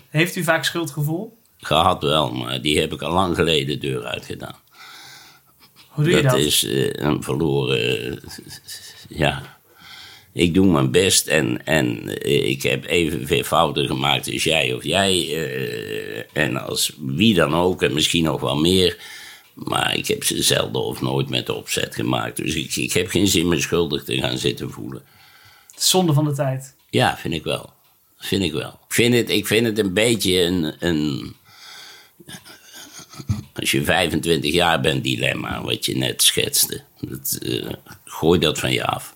Heeft 0.09 0.37
u 0.37 0.43
vaak 0.43 0.65
schuldgevoel? 0.65 1.39
Gehad 1.57 2.03
wel, 2.03 2.33
maar 2.33 2.63
die 2.63 2.81
heb 2.81 2.93
ik 2.93 3.03
al 3.03 3.13
lang 3.13 3.35
geleden 3.35 3.81
de 3.81 3.89
deur 3.89 4.05
uitgedaan. 4.05 4.57
Hoe 5.89 6.05
doe 6.05 6.15
je 6.15 6.23
dat? 6.23 6.31
Dat 6.31 6.41
is 6.41 6.65
uh, 6.65 6.91
een 6.93 7.23
verloren... 7.23 8.21
ja 9.09 9.59
ik 10.39 10.55
doe 10.55 10.67
mijn 10.67 10.91
best 10.91 11.27
en, 11.27 11.65
en 11.65 12.19
ik 12.49 12.63
heb 12.63 12.85
evenveel 12.85 13.43
fouten 13.43 13.87
gemaakt 13.87 14.33
als 14.33 14.45
jij 14.45 14.73
of 14.75 14.85
jij. 14.85 15.27
Uh, 15.27 16.23
en 16.33 16.57
als 16.57 16.93
wie 16.99 17.35
dan 17.35 17.55
ook, 17.55 17.83
en 17.83 17.95
misschien 17.95 18.25
nog 18.25 18.41
wel 18.41 18.57
meer. 18.57 18.97
Maar 19.55 19.97
ik 19.97 20.07
heb 20.07 20.25
ze 20.25 20.43
zelden 20.43 20.83
of 20.83 21.01
nooit 21.01 21.29
met 21.29 21.49
opzet 21.49 21.95
gemaakt. 21.95 22.37
Dus 22.37 22.55
ik, 22.55 22.77
ik 22.77 22.93
heb 22.93 23.09
geen 23.09 23.27
zin 23.27 23.49
me 23.49 23.61
schuldig 23.61 24.05
te 24.05 24.19
gaan 24.19 24.39
zitten 24.39 24.71
voelen. 24.71 25.03
Zonde 25.77 26.13
van 26.13 26.25
de 26.25 26.33
tijd. 26.33 26.77
Ja, 26.91 27.17
vind 27.17 27.35
ik 27.35 27.45
wel. 27.45 27.73
Vind 28.19 28.43
ik 28.43 28.53
wel. 28.53 28.81
Ik 28.89 28.95
vind 28.95 29.15
het, 29.15 29.31
ik 29.31 29.47
vind 29.47 29.67
het 29.67 29.79
een 29.79 29.95
beetje 29.95 30.41
een, 30.41 30.75
een. 30.79 31.37
Als 33.55 33.71
je 33.71 33.85
25 33.85 34.53
jaar 34.53 34.81
bent, 34.81 35.05
dilemma, 35.05 35.63
wat 35.63 35.87
je 35.87 35.97
net 35.97 36.23
schetste. 36.23 36.83
Dat, 37.01 37.39
uh, 37.43 37.73
gooi 38.05 38.39
dat 38.41 38.59
van 38.59 38.73
je 38.73 38.85
af. 38.85 39.15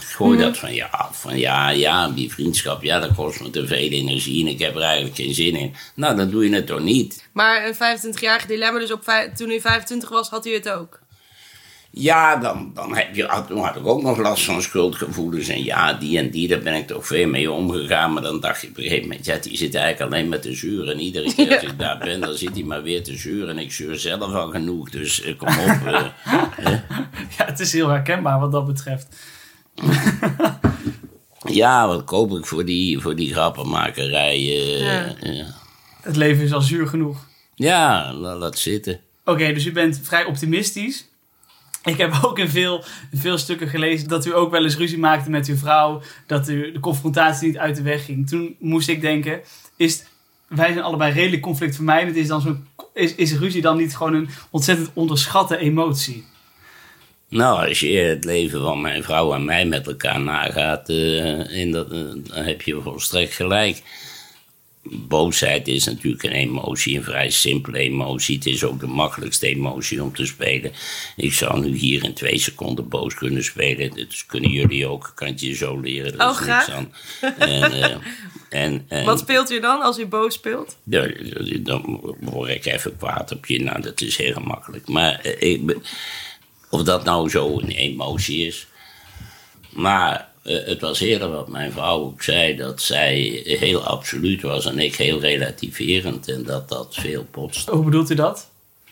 Gooi 0.00 0.38
dat 0.38 0.58
van 0.58 0.74
je 0.74 0.90
af. 0.90 1.20
Van 1.20 1.38
ja, 1.38 1.70
ja, 1.70 2.08
die 2.08 2.32
vriendschap, 2.32 2.82
ja, 2.82 3.00
dat 3.00 3.14
kost 3.14 3.40
me 3.40 3.50
te 3.50 3.66
veel 3.66 3.76
energie 3.76 4.44
en 4.44 4.52
ik 4.52 4.58
heb 4.58 4.76
er 4.76 4.82
eigenlijk 4.82 5.16
geen 5.16 5.34
zin 5.34 5.56
in. 5.56 5.74
Nou, 5.94 6.16
dan 6.16 6.30
doe 6.30 6.48
je 6.48 6.54
het 6.54 6.66
toch 6.66 6.80
niet. 6.80 7.28
Maar 7.32 7.66
een 7.66 7.74
25-jarige 7.74 8.46
dilemma, 8.46 8.78
dus 8.78 8.92
op 8.92 9.30
toen 9.36 9.48
hij 9.48 9.60
25 9.60 10.08
was, 10.08 10.28
had 10.28 10.46
u 10.46 10.54
het 10.54 10.68
ook? 10.68 11.00
Ja, 11.96 12.36
dan, 12.36 12.70
dan, 12.74 12.96
heb 12.96 13.14
je, 13.14 13.24
had 13.24 13.76
ik 13.76 13.86
ook 13.86 14.02
nog 14.02 14.18
last 14.18 14.44
van 14.44 14.62
schuldgevoelens. 14.62 15.48
En 15.48 15.64
ja, 15.64 15.92
die 15.92 16.18
en 16.18 16.30
die, 16.30 16.48
daar 16.48 16.58
ben 16.58 16.74
ik 16.74 16.86
toch 16.86 17.06
veel 17.06 17.28
mee 17.28 17.50
omgegaan. 17.50 18.12
Maar 18.12 18.22
dan 18.22 18.40
dacht 18.40 18.62
ik 18.62 18.70
op 18.70 18.76
een 18.76 18.82
gegeven 18.82 19.08
moment, 19.08 19.26
ja, 19.26 19.36
die 19.36 19.56
zit 19.56 19.74
eigenlijk 19.74 20.12
alleen 20.12 20.28
met 20.28 20.42
te 20.42 20.54
zuren. 20.54 20.92
En 20.92 21.00
iedere 21.00 21.34
keer 21.34 21.54
als 21.54 21.62
ik 21.62 21.78
daar 21.78 21.98
ben, 21.98 22.20
dan 22.20 22.34
zit 22.34 22.54
hij 22.54 22.62
maar 22.62 22.82
weer 22.82 23.02
te 23.02 23.16
zuren. 23.16 23.48
En 23.48 23.58
ik 23.58 23.72
zuur 23.72 23.98
zelf 23.98 24.32
al 24.32 24.50
genoeg, 24.50 24.90
dus 24.90 25.22
eh, 25.22 25.36
kom 25.36 25.48
op. 25.48 25.82
Uh, 26.60 26.70
ja, 27.38 27.44
het 27.44 27.60
is 27.60 27.72
heel 27.72 27.88
herkenbaar 27.88 28.40
wat 28.40 28.52
dat 28.52 28.66
betreft. 28.66 29.16
ja, 31.60 31.86
wat 31.86 32.04
koop 32.04 32.32
ik 32.32 32.46
voor 32.46 32.64
die, 32.64 33.00
voor 33.00 33.16
die 33.16 33.32
grappenmakerij? 33.32 34.42
ja. 34.42 35.14
Het 36.02 36.16
leven 36.16 36.44
is 36.44 36.52
al 36.52 36.60
zuur 36.60 36.86
genoeg. 36.86 37.26
Ja, 37.54 38.12
laat 38.12 38.58
zitten. 38.58 39.00
Oké, 39.24 39.52
dus 39.52 39.64
u 39.64 39.72
bent 39.72 40.00
vrij 40.02 40.24
optimistisch. 40.24 41.08
Ik 41.84 41.96
heb 41.96 42.18
ook 42.22 42.38
in 42.38 42.48
veel, 42.48 42.84
veel 43.12 43.38
stukken 43.38 43.68
gelezen 43.68 44.08
dat 44.08 44.26
u 44.26 44.34
ook 44.34 44.50
wel 44.50 44.64
eens 44.64 44.76
ruzie 44.76 44.98
maakte 44.98 45.30
met 45.30 45.46
uw 45.46 45.56
vrouw. 45.56 46.02
Dat 46.26 46.48
u 46.48 46.72
de 46.72 46.80
confrontatie 46.80 47.46
niet 47.46 47.58
uit 47.58 47.76
de 47.76 47.82
weg 47.82 48.04
ging. 48.04 48.28
Toen 48.28 48.56
moest 48.58 48.88
ik 48.88 49.00
denken, 49.00 49.40
is, 49.76 50.04
wij 50.48 50.72
zijn 50.72 50.84
allebei 50.84 51.12
redelijk 51.12 51.42
conflictvermijdend. 51.42 52.16
Is, 52.16 52.26
dan 52.26 52.40
zo, 52.40 52.56
is, 52.94 53.14
is 53.14 53.38
ruzie 53.38 53.62
dan 53.62 53.76
niet 53.76 53.96
gewoon 53.96 54.14
een 54.14 54.28
ontzettend 54.50 54.90
onderschatte 54.94 55.56
emotie? 55.56 56.24
Nou, 57.28 57.68
als 57.68 57.80
je 57.80 57.98
het 57.98 58.24
leven 58.24 58.60
van 58.60 58.80
mijn 58.80 59.02
vrouw 59.02 59.34
en 59.34 59.44
mij 59.44 59.66
met 59.66 59.86
elkaar 59.86 60.20
nagaat, 60.20 60.90
uh, 60.90 61.58
in 61.58 61.70
dat, 61.70 61.92
uh, 61.92 61.98
dan 62.14 62.44
heb 62.44 62.62
je 62.62 62.80
volstrekt 62.80 63.34
gelijk. 63.34 63.82
Boosheid 64.90 65.68
is 65.68 65.84
natuurlijk 65.84 66.22
een 66.22 66.32
emotie, 66.32 66.96
een 66.96 67.04
vrij 67.04 67.30
simpele 67.30 67.78
emotie. 67.78 68.36
Het 68.36 68.46
is 68.46 68.64
ook 68.64 68.80
de 68.80 68.86
makkelijkste 68.86 69.46
emotie 69.46 70.02
om 70.02 70.14
te 70.14 70.26
spelen. 70.26 70.72
Ik 71.16 71.32
zou 71.32 71.60
nu 71.60 71.76
hier 71.76 72.04
in 72.04 72.14
twee 72.14 72.38
seconden 72.38 72.88
boos 72.88 73.14
kunnen 73.14 73.44
spelen. 73.44 73.96
Dat 73.96 74.24
kunnen 74.26 74.50
jullie 74.50 74.86
ook. 74.86 75.12
Kan 75.14 75.32
je 75.36 75.54
zo 75.54 75.80
leren. 75.80 76.20
oh, 76.20 76.34
graag. 76.34 76.70
Aan. 76.70 76.92
En, 77.38 77.72
uh, 77.72 77.84
en, 78.48 78.84
en, 78.88 79.04
Wat 79.04 79.18
speelt 79.18 79.50
u 79.50 79.60
dan 79.60 79.82
als 79.82 79.98
u 79.98 80.06
boos 80.06 80.34
speelt? 80.34 80.76
Dan, 80.84 81.12
dan 81.60 82.00
word 82.20 82.50
ik 82.50 82.64
even 82.64 82.96
kwaad 82.96 83.32
op 83.32 83.46
je. 83.46 83.62
Nou, 83.62 83.82
dat 83.82 84.00
is 84.00 84.16
heel 84.16 84.32
gemakkelijk. 84.32 84.88
Maar 84.88 85.26
ik 85.26 85.76
of 86.74 86.82
dat 86.82 87.04
nou 87.04 87.30
zo 87.30 87.58
een 87.58 87.70
emotie 87.70 88.46
is. 88.46 88.66
Maar 89.70 90.28
uh, 90.44 90.66
het 90.66 90.80
was 90.80 91.00
eerder 91.00 91.30
wat 91.30 91.48
mijn 91.48 91.72
vrouw 91.72 92.00
ook 92.00 92.22
zei, 92.22 92.56
dat 92.56 92.82
zij 92.82 93.42
heel 93.44 93.84
absoluut 93.84 94.42
was 94.42 94.66
en 94.66 94.78
ik 94.78 94.96
heel 94.96 95.20
relativerend 95.20 96.28
en 96.28 96.44
dat 96.44 96.68
dat 96.68 96.94
veel 96.94 97.24
potst. 97.30 97.68
Hoe 97.68 97.84
bedoelt 97.84 98.10
u 98.10 98.14
dat? 98.14 98.50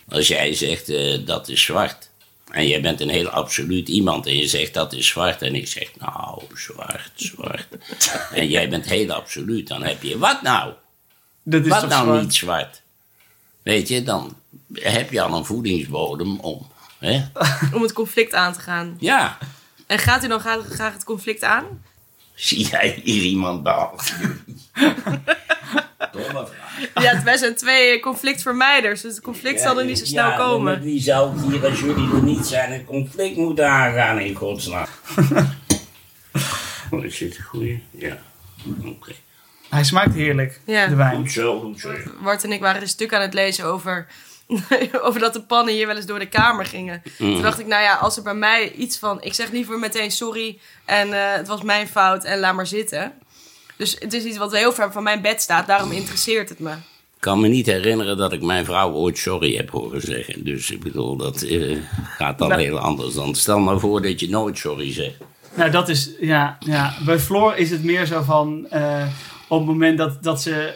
Als 0.09 0.29
jij 0.29 0.55
zegt 0.55 0.91
uh, 0.91 1.27
dat 1.27 1.49
is 1.49 1.63
zwart 1.63 2.11
en 2.51 2.69
jij 2.69 2.81
bent 2.81 3.01
een 3.01 3.09
heel 3.09 3.29
absoluut 3.29 3.89
iemand 3.89 4.27
en 4.27 4.37
je 4.37 4.49
zegt 4.49 4.75
dat 4.75 4.93
is 4.93 5.07
zwart 5.07 5.43
en 5.43 5.55
ik 5.55 5.67
zeg 5.67 5.91
nou 5.99 6.43
zwart, 6.55 7.13
zwart. 7.15 7.69
en 8.41 8.49
jij 8.49 8.69
bent 8.69 8.87
heel 8.87 9.13
absoluut, 9.13 9.69
dan 9.69 9.83
heb 9.83 10.03
je 10.03 10.19
wat 10.19 10.43
nou? 10.43 10.73
Dat 11.43 11.63
is 11.63 11.69
wat 11.69 11.89
nou 11.89 12.05
zwart? 12.05 12.23
niet 12.23 12.35
zwart? 12.35 12.83
Weet 13.63 13.89
je, 13.89 14.03
dan 14.03 14.37
heb 14.73 15.13
je 15.13 15.23
al 15.23 15.37
een 15.37 15.45
voedingsbodem 15.45 16.41
om 16.41 16.71
Om 17.75 17.83
het 17.83 17.93
conflict 17.93 18.35
aan 18.35 18.53
te 18.53 18.61
gaan. 18.61 18.97
Ja. 19.01 19.39
En 19.93 19.99
gaat 19.99 20.25
u 20.25 20.29
dan 20.29 20.41
graag, 20.41 20.65
graag 20.69 20.93
het 20.93 21.05
conflict 21.05 21.45
aan? 21.45 21.83
Zie 22.35 22.69
jij 22.69 23.01
hier 23.05 23.23
iemand 23.23 23.63
behalve 23.63 24.13
Domme 26.13 26.47
vraag. 26.47 27.03
Ja, 27.03 27.23
wij 27.23 27.37
zijn 27.37 27.55
twee 27.55 28.01
conflictvermijders, 28.01 29.01
dus 29.01 29.15
het 29.15 29.23
conflict 29.23 29.61
zal 29.61 29.79
er 29.79 29.85
niet 29.85 29.99
zo 29.99 30.05
snel 30.05 30.29
ja, 30.29 30.37
komen. 30.37 30.83
Wie 30.83 31.01
zou 31.01 31.51
hier, 31.51 31.67
als 31.67 31.81
jullie 31.81 32.15
er 32.15 32.23
niet 32.23 32.47
zijn, 32.47 32.73
een 32.73 32.85
conflict 32.85 33.37
moeten 33.37 33.69
aangaan 33.69 34.19
in 34.19 34.35
godsnaam? 34.35 34.87
oh, 36.91 37.05
is 37.05 37.19
dit 37.19 37.37
een 37.37 37.45
goeie? 37.45 37.83
Ja. 37.91 38.19
Oké. 38.85 39.13
Hij 39.69 39.85
smaakt 39.85 40.15
heerlijk, 40.15 40.61
ja. 40.67 40.87
de 40.87 40.95
wijn. 40.95 41.17
Goed 41.17 41.33
zo, 41.33 41.61
goed 41.61 41.81
zo. 41.81 41.95
Bart 42.23 42.45
en 42.45 42.53
ik 42.53 42.61
waren 42.61 42.83
een 42.83 42.89
stuk 42.89 43.15
aan 43.15 43.23
het 43.23 43.35
lezen 43.35 43.65
over 43.65 44.07
over 45.07 45.21
dat 45.21 45.33
de 45.33 45.43
pannen 45.43 45.75
hier 45.75 45.87
wel 45.87 45.97
eens 45.97 46.07
door 46.07 46.19
de 46.19 46.29
kamer 46.29 46.67
gingen. 46.67 47.03
Mm. 47.19 47.33
Toen 47.33 47.43
dacht 47.43 47.59
ik, 47.59 47.67
nou 47.67 47.83
ja, 47.83 47.95
als 47.95 48.17
er 48.17 48.23
bij 48.23 48.35
mij 48.35 48.73
iets 48.73 48.99
van... 48.99 49.23
Ik 49.23 49.35
zeg 49.35 49.51
liever 49.51 49.79
meteen 49.79 50.11
sorry 50.11 50.59
en 50.85 51.09
uh, 51.09 51.15
het 51.33 51.49
was 51.49 51.63
mijn 51.63 51.89
fout 51.89 52.25
en 52.25 52.39
laat 52.39 52.55
maar 52.55 52.67
zitten. 52.67 53.13
Dus 53.77 53.97
het 53.99 54.13
is 54.13 54.25
iets 54.25 54.37
wat 54.37 54.57
heel 54.57 54.73
ver 54.73 54.93
van 54.93 55.03
mijn 55.03 55.21
bed 55.21 55.43
staat. 55.43 55.67
Daarom 55.67 55.93
interesseert 55.93 56.49
het 56.49 56.59
me. 56.59 56.71
Ik 56.71 57.29
kan 57.29 57.41
me 57.41 57.49
niet 57.49 57.67
herinneren 57.67 58.17
dat 58.17 58.33
ik 58.33 58.43
mijn 58.43 58.65
vrouw 58.65 58.93
ooit 58.93 59.19
sorry 59.19 59.57
heb 59.57 59.71
horen 59.71 60.01
zeggen. 60.01 60.45
Dus 60.45 60.71
ik 60.71 60.83
bedoel, 60.83 61.17
dat 61.17 61.43
uh, 61.43 61.79
gaat 62.17 62.39
dan 62.39 62.49
nou, 62.49 62.61
heel 62.61 62.79
anders 62.79 63.15
dan. 63.15 63.35
Stel 63.35 63.59
maar 63.59 63.79
voor 63.79 64.03
dat 64.03 64.21
je 64.21 64.29
nooit 64.29 64.59
sorry 64.59 64.93
zegt. 64.93 65.17
Nou, 65.55 65.71
dat 65.71 65.89
is, 65.89 66.11
ja, 66.21 66.57
ja. 66.61 66.95
Bij 67.05 67.19
Floor 67.19 67.57
is 67.57 67.71
het 67.71 67.85
meer 67.85 68.07
zo 68.07 68.23
van... 68.23 68.67
Uh, 68.73 69.07
op 69.53 69.59
het 69.59 69.69
moment 69.69 69.99
dat, 69.99 70.23
dat 70.23 70.43
ze 70.43 70.73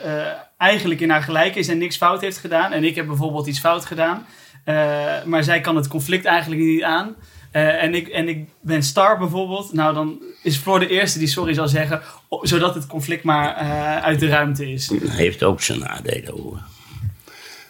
eigenlijk 0.57 1.01
in 1.01 1.11
haar 1.11 1.23
gelijk 1.23 1.55
is 1.55 1.69
en 1.69 1.79
niks 1.79 1.97
fout 1.97 2.21
heeft 2.21 2.39
gedaan. 2.39 2.73
En 2.73 2.85
ik 2.85 2.95
heb 2.95 3.07
bijvoorbeeld 3.07 3.47
iets 3.47 3.59
fout 3.59 3.85
gedaan. 3.85 4.27
Uh, 4.65 5.25
maar 5.25 5.45
zij 5.45 5.61
kan 5.61 5.77
het 5.77 5.89
conflict 5.89 6.25
eigenlijk 6.25 6.61
niet 6.61 6.83
aan. 6.83 7.15
Uh, 7.53 7.83
en, 7.83 7.95
ik, 7.95 8.09
en 8.09 8.29
ik 8.29 8.49
ben 8.61 8.83
star 8.83 9.19
bijvoorbeeld. 9.19 9.73
Nou, 9.73 9.95
dan 9.95 10.23
is 10.43 10.57
Floor 10.57 10.79
de 10.79 10.89
eerste 10.89 11.19
die 11.19 11.29
sorry 11.29 11.55
zal 11.55 11.69
zeggen. 11.69 12.03
Zodat 12.43 12.75
het 12.75 12.87
conflict 12.87 13.23
maar 13.23 13.63
uh, 13.63 13.97
uit 13.97 14.21
de 14.21 14.29
ruimte 14.29 14.73
is. 14.73 14.91
Heeft 15.05 15.43
ook 15.43 15.63
zijn 15.63 15.79
nadelen 15.79 16.33
hoor. 16.33 16.61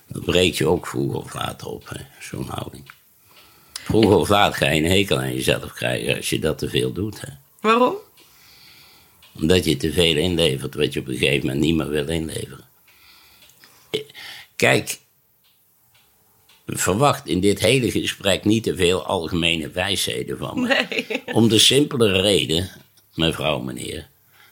Dat 0.06 0.24
breekt 0.24 0.56
je 0.56 0.66
ook 0.66 0.86
vroeg 0.86 1.14
of 1.14 1.34
laat 1.34 1.64
op, 1.64 1.92
zo'n 2.20 2.48
houding. 2.48 2.90
Vroeger 3.72 4.16
of 4.16 4.28
laat 4.28 4.54
ga 4.54 4.66
je 4.66 4.82
een 4.82 4.90
hekel 4.90 5.18
aan 5.18 5.34
jezelf 5.34 5.72
krijgen 5.72 6.16
als 6.16 6.30
je 6.30 6.38
dat 6.38 6.58
te 6.58 6.68
veel 6.68 6.92
doet. 6.92 7.20
Hè. 7.20 7.28
Waarom? 7.60 7.94
Omdat 9.40 9.64
je 9.64 9.76
te 9.76 9.92
veel 9.92 10.16
inlevert 10.16 10.74
wat 10.74 10.92
je 10.92 11.00
op 11.00 11.08
een 11.08 11.16
gegeven 11.16 11.46
moment 11.46 11.64
niet 11.64 11.74
meer 11.74 11.88
wil 11.88 12.08
inleveren. 12.08 12.64
Kijk, 14.56 14.98
verwacht 16.66 17.26
in 17.26 17.40
dit 17.40 17.60
hele 17.60 17.90
gesprek 17.90 18.44
niet 18.44 18.62
te 18.62 18.76
veel 18.76 19.04
algemene 19.04 19.70
wijsheden 19.70 20.38
van 20.38 20.60
me. 20.60 20.86
Nee. 20.90 21.22
Om 21.34 21.48
de 21.48 21.58
simpele 21.58 22.20
reden, 22.20 22.70
mevrouw, 23.14 23.58
meneer, 23.58 24.08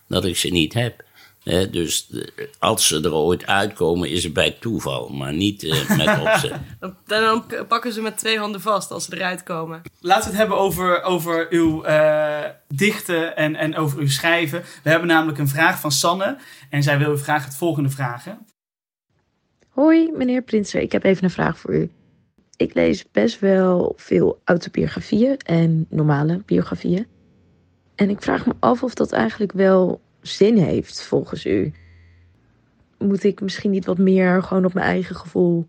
dat 0.09 0.25
ik 0.25 0.37
ze 0.37 0.49
niet 0.49 0.75
heb. 0.75 1.05
Dus 1.45 2.11
als 2.59 2.87
ze 2.87 3.01
er 3.03 3.15
ooit 3.15 3.47
uitkomen, 3.47 4.11
is 4.11 4.25
het 4.25 4.33
bij 4.33 4.57
toeval, 4.61 5.09
maar 5.09 5.33
niet 5.33 5.63
uh, 5.63 5.97
met 5.97 6.21
opzet. 6.27 6.53
dan, 6.79 6.97
dan, 7.07 7.45
pakken 7.69 7.93
ze 7.93 8.01
met 8.01 8.19
twee 8.19 8.39
handen 8.39 8.61
vast 8.61 8.91
als 8.91 9.05
ze 9.05 9.17
eruit 9.17 9.43
komen. 9.43 9.83
Laten 10.01 10.23
we 10.23 10.29
het 10.29 10.39
hebben 10.39 10.59
over, 10.59 11.03
over 11.03 11.47
uw 11.51 11.87
uh, 11.87 12.41
dichten 12.69 13.37
en, 13.37 13.57
en 13.57 13.77
over 13.77 13.99
uw 13.99 14.09
schrijven. 14.09 14.63
We 14.83 14.91
hebben 14.91 15.09
namelijk 15.09 15.39
een 15.39 15.49
vraag 15.49 15.81
van 15.81 15.93
Sanne 15.93 16.37
en 16.71 16.83
zij 16.83 16.99
wil 16.99 17.13
u 17.13 17.17
graag 17.17 17.45
het 17.45 17.57
volgende 17.57 17.91
vragen. 17.91 18.47
Hoi, 19.69 20.11
meneer 20.13 20.43
Prinser, 20.43 20.81
ik 20.81 20.93
heb 20.93 21.05
even 21.05 21.25
een 21.25 21.31
vraag 21.31 21.59
voor 21.59 21.75
u. 21.75 21.91
Ik 22.57 22.75
lees 22.75 23.05
best 23.13 23.39
wel 23.41 23.93
veel 23.97 24.41
autobiografieën 24.45 25.37
en 25.37 25.87
normale 25.89 26.43
biografieën. 26.47 27.07
En 27.95 28.11
ik 28.11 28.23
vraag 28.23 28.47
me 28.47 28.53
af 28.59 28.83
of 28.83 28.95
dat 28.95 29.13
eigenlijk 29.13 29.53
wel 29.53 30.01
zin 30.26 30.57
heeft 30.57 31.02
volgens 31.02 31.47
u. 31.47 31.73
Moet 32.99 33.25
ik 33.25 33.40
misschien 33.40 33.71
niet 33.71 33.85
wat 33.85 33.99
meer 33.99 34.43
gewoon 34.43 34.64
op 34.64 34.75
mijn 34.75 34.87
eigen 34.87 35.16
gevoel 35.16 35.66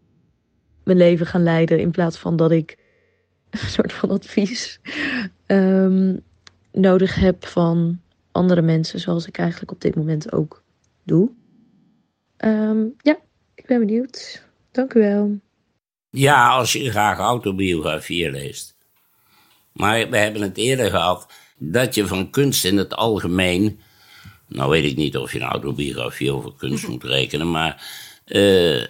mijn 0.86 0.98
leven 0.98 1.26
gaan 1.26 1.44
leiden 1.44 1.80
in 1.80 1.92
plaats 1.92 2.18
van 2.18 2.36
dat 2.36 2.52
ik 2.52 2.78
een 3.50 3.70
soort 3.70 3.94
van 3.94 4.10
advies 4.10 4.80
ehm, 5.46 6.16
nodig 6.72 7.16
heb 7.16 7.46
van 7.46 8.00
andere 8.32 8.62
mensen, 8.62 9.00
zoals 9.00 9.28
ik 9.28 9.38
eigenlijk 9.38 9.72
op 9.72 9.82
dit 9.82 9.96
moment 9.96 10.32
ook 10.32 10.64
doe. 11.04 11.30
Ehm, 12.38 12.84
ja, 13.02 13.18
ik 13.56 13.66
ben 13.66 13.80
benieuwd. 13.80 14.44
Dank 14.72 14.94
u 14.94 15.00
wel. 15.00 15.40
Ja, 16.10 16.50
als 16.50 16.74
je 16.74 16.90
graag 16.90 17.18
autobiografieën 17.18 18.32
leest. 18.32 18.76
Maar 19.72 20.10
we 20.10 20.18
hebben 20.18 20.42
het 20.42 20.58
eerder 20.58 20.90
gehad 20.90 21.34
dat 21.58 21.96
je 21.96 22.08
van 22.08 22.30
kunst 22.30 22.66
in 22.66 22.78
het 22.78 22.96
algemeen. 22.96 23.80
Nou 24.48 24.70
weet 24.70 24.84
ik 24.84 24.96
niet 24.96 25.18
of 25.18 25.32
je 25.34 25.40
een 25.40 25.46
autobiografie 25.46 26.32
over 26.32 26.54
kunst 26.58 26.88
moet 26.88 27.04
rekenen, 27.04 27.52
maar. 27.52 27.88
eh, 28.26 28.84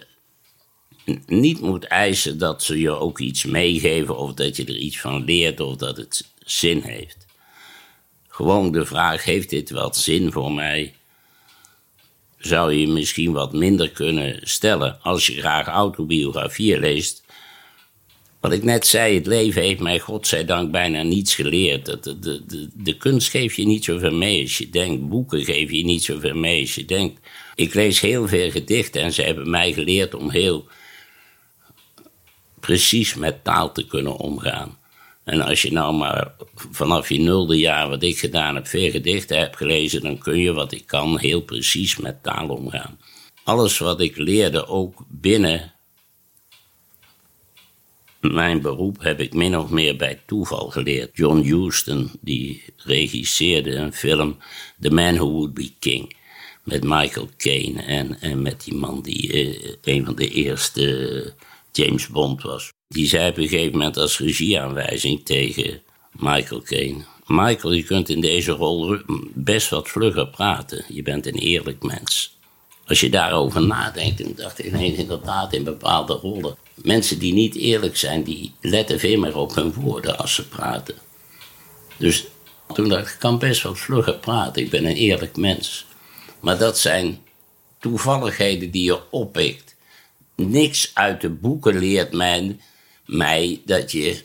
niet 1.26 1.60
moet 1.60 1.84
eisen 1.84 2.38
dat 2.38 2.62
ze 2.62 2.80
je 2.80 2.90
ook 2.90 3.18
iets 3.18 3.44
meegeven 3.44 4.16
of 4.16 4.34
dat 4.34 4.56
je 4.56 4.64
er 4.64 4.76
iets 4.76 5.00
van 5.00 5.24
leert 5.24 5.60
of 5.60 5.76
dat 5.76 5.96
het 5.96 6.26
zin 6.38 6.80
heeft. 6.80 7.26
Gewoon 8.28 8.72
de 8.72 8.86
vraag: 8.86 9.24
heeft 9.24 9.50
dit 9.50 9.70
wat 9.70 9.96
zin 9.96 10.32
voor 10.32 10.52
mij? 10.52 10.94
Zou 12.38 12.72
je 12.72 12.88
misschien 12.88 13.32
wat 13.32 13.52
minder 13.52 13.90
kunnen 13.90 14.40
stellen 14.42 15.02
als 15.02 15.26
je 15.26 15.40
graag 15.40 15.66
autobiografieën 15.66 16.80
leest. 16.80 17.24
Wat 18.46 18.54
ik 18.54 18.64
net 18.64 18.86
zei, 18.86 19.14
het 19.14 19.26
leven 19.26 19.62
heeft 19.62 19.80
mij 19.80 19.98
godzijdank 19.98 20.70
bijna 20.70 21.02
niets 21.02 21.34
geleerd. 21.34 21.86
De, 21.86 22.18
de, 22.18 22.46
de, 22.46 22.68
de, 22.74 22.96
kunst 22.96 23.30
geeft 23.30 23.56
je 23.56 23.66
niet 23.66 23.84
zoveel 23.84 24.12
mee 24.12 24.42
als 24.42 24.58
je 24.58 24.70
denkt. 24.70 25.08
Boeken 25.08 25.44
geven 25.44 25.76
je 25.76 25.84
niet 25.84 26.04
zoveel 26.04 26.34
mee 26.34 26.60
als 26.60 26.74
je 26.74 26.84
denkt. 26.84 27.20
Ik 27.54 27.74
lees 27.74 28.00
heel 28.00 28.28
veel 28.28 28.50
gedichten 28.50 29.02
en 29.02 29.12
ze 29.12 29.22
hebben 29.22 29.50
mij 29.50 29.72
geleerd 29.72 30.14
om 30.14 30.30
heel 30.30 30.68
precies 32.60 33.14
met 33.14 33.44
taal 33.44 33.72
te 33.72 33.86
kunnen 33.86 34.16
omgaan. 34.16 34.78
En 35.24 35.40
als 35.40 35.62
je 35.62 35.72
nou 35.72 35.94
maar 35.94 36.32
vanaf 36.70 37.08
je 37.08 37.18
nulde 37.18 37.58
jaar, 37.58 37.88
wat 37.88 38.02
ik 38.02 38.18
gedaan 38.18 38.54
heb, 38.54 38.66
veel 38.66 38.90
gedichten 38.90 39.38
hebt 39.38 39.56
gelezen, 39.56 40.02
dan 40.02 40.18
kun 40.18 40.38
je 40.38 40.52
wat 40.52 40.72
ik 40.72 40.86
kan 40.86 41.18
heel 41.18 41.40
precies 41.40 41.96
met 41.96 42.22
taal 42.22 42.48
omgaan. 42.48 42.98
Alles 43.44 43.78
wat 43.78 44.00
ik 44.00 44.16
leerde, 44.16 44.66
ook 44.66 45.04
binnen 45.08 45.74
mijn 48.34 48.60
beroep, 48.60 49.02
heb 49.02 49.20
ik 49.20 49.34
min 49.34 49.58
of 49.58 49.70
meer 49.70 49.96
bij 49.96 50.20
toeval 50.26 50.70
geleerd. 50.70 51.16
John 51.16 51.38
Huston, 51.38 52.10
die 52.20 52.62
regisseerde 52.76 53.74
een 53.74 53.92
film, 53.92 54.36
The 54.80 54.90
Man 54.90 55.14
Who 55.14 55.30
Would 55.30 55.54
Be 55.54 55.70
King. 55.78 56.16
Met 56.62 56.84
Michael 56.84 57.28
Caine 57.36 57.82
en, 57.82 58.20
en 58.20 58.42
met 58.42 58.64
die 58.64 58.74
man 58.74 59.02
die 59.02 59.32
eh, 59.32 59.74
een 59.82 60.04
van 60.04 60.14
de 60.14 60.28
eerste 60.28 61.34
James 61.72 62.08
Bond 62.08 62.42
was. 62.42 62.72
Die 62.88 63.06
zei 63.06 63.30
op 63.30 63.36
een 63.36 63.48
gegeven 63.48 63.72
moment 63.72 63.96
als 63.96 64.18
regieaanwijzing 64.18 65.24
tegen 65.24 65.82
Michael 66.12 66.62
Caine... 66.62 67.04
Michael, 67.26 67.72
je 67.72 67.82
kunt 67.82 68.08
in 68.08 68.20
deze 68.20 68.52
rol 68.52 68.98
best 69.34 69.68
wat 69.68 69.88
vlugger 69.88 70.28
praten. 70.28 70.84
Je 70.88 71.02
bent 71.02 71.26
een 71.26 71.38
eerlijk 71.38 71.82
mens. 71.82 72.35
Als 72.86 73.00
je 73.00 73.10
daarover 73.10 73.66
nadenkt, 73.66 74.18
dan 74.18 74.32
dacht 74.36 74.64
ik 74.64 74.72
nee, 74.72 74.94
inderdaad 74.94 75.52
in 75.52 75.64
bepaalde 75.64 76.12
rollen. 76.12 76.56
Mensen 76.74 77.18
die 77.18 77.32
niet 77.32 77.54
eerlijk 77.54 77.96
zijn, 77.96 78.22
die 78.22 78.52
letten 78.60 78.98
veel 78.98 79.18
meer 79.18 79.36
op 79.36 79.54
hun 79.54 79.72
woorden 79.72 80.18
als 80.18 80.34
ze 80.34 80.48
praten. 80.48 80.94
Dus 81.96 82.26
toen 82.74 82.88
dacht 82.88 83.06
ik, 83.06 83.12
ik 83.12 83.18
kan 83.18 83.38
best 83.38 83.62
wat 83.62 83.78
vlugger 83.78 84.18
praten. 84.18 84.62
Ik 84.62 84.70
ben 84.70 84.84
een 84.84 84.96
eerlijk 84.96 85.36
mens. 85.36 85.86
Maar 86.40 86.58
dat 86.58 86.78
zijn 86.78 87.18
toevalligheden 87.78 88.70
die 88.70 88.84
je 88.84 89.10
oppikt. 89.10 89.74
Niks 90.34 90.90
uit 90.94 91.20
de 91.20 91.30
boeken 91.30 91.78
leert 91.78 92.12
mij, 92.12 92.56
mij 93.04 93.60
dat 93.64 93.92
je 93.92 94.24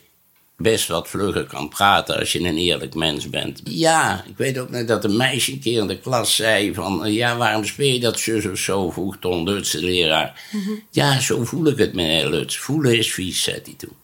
best 0.61 0.87
wat 0.87 1.09
vlugger 1.09 1.45
kan 1.45 1.69
praten 1.69 2.19
als 2.19 2.31
je 2.31 2.39
een 2.39 2.57
eerlijk 2.57 2.95
mens 2.95 3.29
bent. 3.29 3.61
Ja, 3.63 4.23
ik 4.27 4.37
weet 4.37 4.57
ook 4.59 4.69
net 4.69 4.87
dat 4.87 5.03
een 5.03 5.17
meisje 5.17 5.51
een 5.51 5.59
keer 5.59 5.81
in 5.81 5.87
de 5.87 5.99
klas 5.99 6.35
zei 6.35 6.73
van... 6.73 7.05
eh, 7.05 7.13
ja, 7.13 7.37
waarom 7.37 7.65
speel 7.65 7.93
je 7.93 7.99
dat 7.99 8.19
zus 8.19 8.45
of 8.45 8.57
zo, 8.57 8.89
vroeg 8.91 9.17
Ton 9.19 9.43
Lutz, 9.43 9.71
de 9.71 9.83
leraar. 9.83 10.41
Ja, 10.89 11.19
zo 11.19 11.43
voel 11.45 11.67
ik 11.67 11.77
het, 11.77 11.93
meneer 11.93 12.29
Lutz. 12.29 12.57
Voelen 12.57 12.97
is 12.97 13.13
vies, 13.13 13.43
zei 13.43 13.59
hij 13.63 13.73
toen. 13.77 13.95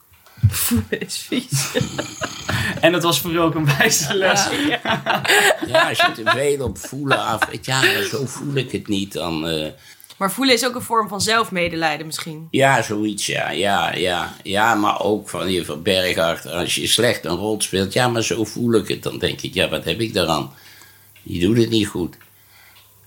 Voelen 0.49 0.99
is 0.99 1.25
vies. 1.27 1.67
En 2.81 2.91
dat 2.91 3.03
was 3.03 3.19
voor 3.19 3.31
u 3.31 3.39
ook 3.39 3.55
een 3.55 3.65
wijze 3.77 4.13
les. 4.13 4.47
Ja, 5.67 5.89
als 5.89 5.97
je 5.97 6.11
te 6.15 6.21
veel 6.25 6.65
op 6.65 6.77
voelen 6.77 7.19
af... 7.19 7.47
Ja, 7.61 8.03
zo 8.03 8.25
voel 8.25 8.55
ik 8.55 8.71
het 8.71 8.87
niet, 8.87 9.13
dan... 9.13 9.47
eh, 9.47 9.67
Maar 10.17 10.31
voelen 10.31 10.55
is 10.55 10.65
ook 10.65 10.75
een 10.75 10.81
vorm 10.81 11.07
van 11.07 11.21
zelfmedelijden 11.21 12.05
misschien. 12.05 12.47
Ja, 12.51 12.81
zoiets, 12.81 13.25
ja, 13.25 13.49
ja, 13.49 13.95
ja. 13.95 14.35
Ja, 14.43 14.75
maar 14.75 15.01
ook 15.01 15.29
van 15.29 15.51
je 15.51 16.21
achter. 16.21 16.51
Als 16.51 16.75
je 16.75 16.87
slecht 16.87 17.25
een 17.25 17.35
rol 17.35 17.61
speelt, 17.61 17.93
ja, 17.93 18.07
maar 18.07 18.23
zo 18.23 18.43
voel 18.43 18.73
ik 18.73 18.87
het. 18.87 19.03
Dan 19.03 19.19
denk 19.19 19.41
ik, 19.41 19.53
ja, 19.53 19.69
wat 19.69 19.85
heb 19.85 19.99
ik 19.99 20.13
daaraan? 20.13 20.53
Je 21.23 21.39
doet 21.39 21.57
het 21.57 21.69
niet 21.69 21.87
goed. 21.87 22.17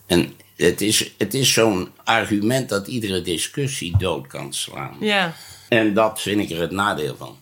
En 0.06 0.34
het 0.56 0.80
is, 0.80 1.12
het 1.18 1.34
is 1.34 1.52
zo'n 1.52 1.88
argument 2.04 2.68
dat 2.68 2.86
iedere 2.86 3.22
discussie 3.22 3.96
dood 3.96 4.26
kan 4.26 4.52
slaan. 4.52 4.96
Ja. 5.00 5.34
En 5.68 5.94
dat 5.94 6.20
vind 6.20 6.40
ik 6.40 6.50
er 6.50 6.60
het 6.60 6.70
nadeel 6.70 7.16
van. 7.16 7.38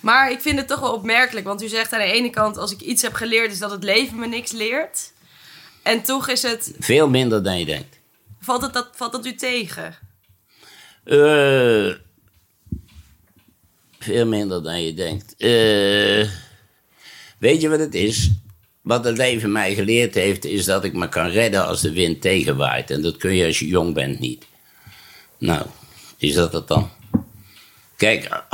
Maar 0.00 0.30
ik 0.30 0.40
vind 0.40 0.58
het 0.58 0.68
toch 0.68 0.80
wel 0.80 0.92
opmerkelijk, 0.92 1.46
want 1.46 1.62
u 1.62 1.68
zegt 1.68 1.92
aan 1.92 2.00
de 2.00 2.12
ene 2.12 2.30
kant: 2.30 2.56
als 2.56 2.72
ik 2.72 2.80
iets 2.80 3.02
heb 3.02 3.12
geleerd, 3.12 3.52
is 3.52 3.58
dat 3.58 3.70
het 3.70 3.84
leven 3.84 4.18
me 4.18 4.26
niks 4.26 4.52
leert. 4.52 5.12
En 5.82 6.02
toch 6.02 6.28
is 6.28 6.42
het. 6.42 6.74
Veel 6.78 7.08
minder 7.08 7.42
dan 7.42 7.58
je 7.58 7.64
denkt. 7.64 7.99
Valt 8.40 8.62
het 8.62 8.72
dat, 8.72 8.88
valt 8.92 9.12
dat 9.12 9.26
u 9.26 9.34
tegen? 9.34 9.94
Eh, 11.04 11.94
veel 13.98 14.26
minder 14.26 14.62
dan 14.62 14.82
je 14.82 14.94
denkt. 14.94 15.34
Eh, 15.36 16.30
weet 17.38 17.60
je 17.60 17.68
wat 17.68 17.78
het 17.78 17.94
is? 17.94 18.30
Wat 18.80 19.04
het 19.04 19.16
leven 19.16 19.52
mij 19.52 19.74
geleerd 19.74 20.14
heeft, 20.14 20.44
is 20.44 20.64
dat 20.64 20.84
ik 20.84 20.92
me 20.92 21.08
kan 21.08 21.28
redden 21.28 21.66
als 21.66 21.80
de 21.80 21.92
wind 21.92 22.20
tegenwaait. 22.20 22.90
En 22.90 23.02
dat 23.02 23.16
kun 23.16 23.34
je 23.34 23.46
als 23.46 23.58
je 23.58 23.66
jong 23.66 23.94
bent 23.94 24.18
niet. 24.18 24.46
Nou, 25.38 25.66
is 26.16 26.34
dat 26.34 26.52
het 26.52 26.68
dan? 26.68 26.90
Kijk, 27.96 28.44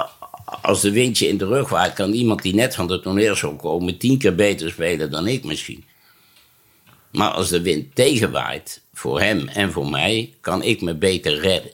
als 0.63 0.81
de 0.81 0.91
wind 0.91 1.19
je 1.19 1.29
in 1.29 1.39
de 1.39 1.47
rug 1.47 1.69
waait, 1.69 1.93
kan 1.93 2.13
iemand 2.13 2.43
die 2.43 2.55
net 2.55 2.75
van 2.75 2.87
de 2.87 3.01
toneelshow 3.01 3.59
komen 3.59 3.99
tien 3.99 4.19
keer 4.19 4.35
beter 4.35 4.71
spelen 4.71 5.11
dan 5.11 5.27
ik 5.27 5.45
misschien. 5.45 5.85
Maar 7.17 7.31
als 7.31 7.49
de 7.49 7.63
wind 7.63 7.95
tegenwaait, 7.95 8.83
voor 8.93 9.21
hem 9.21 9.49
en 9.49 9.73
voor 9.73 9.91
mij, 9.91 10.35
kan 10.41 10.63
ik 10.63 10.81
me 10.81 10.95
beter 10.95 11.41
redden. 11.41 11.71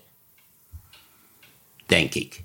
Denk 1.87 2.14
ik. 2.14 2.42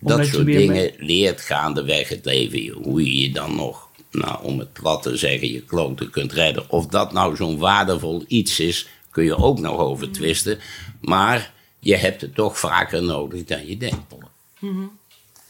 Omdat 0.00 0.18
Dat 0.18 0.26
soort 0.26 0.46
dingen 0.46 0.92
leert 0.98 1.40
gaandeweg 1.40 2.08
het 2.08 2.24
leven. 2.24 2.82
Hoe 2.82 3.04
je 3.04 3.20
je 3.20 3.32
dan 3.32 3.56
nog, 3.56 3.88
nou, 4.10 4.44
om 4.44 4.58
het 4.58 4.72
plat 4.72 5.02
te 5.02 5.16
zeggen, 5.16 5.52
je 5.52 5.62
kloten 5.62 6.10
kunt 6.10 6.32
redden. 6.32 6.70
Of 6.70 6.86
dat 6.86 7.12
nou 7.12 7.36
zo'n 7.36 7.58
waardevol 7.58 8.24
iets 8.28 8.60
is, 8.60 8.88
kun 9.10 9.24
je 9.24 9.36
ook 9.36 9.58
nog 9.58 9.78
over 9.78 10.12
twisten. 10.12 10.58
Maar 11.00 11.52
je 11.78 11.96
hebt 11.96 12.20
het 12.20 12.34
toch 12.34 12.58
vaker 12.58 13.02
nodig 13.02 13.44
dan 13.44 13.66
je 13.66 13.76
denkt. 13.76 14.14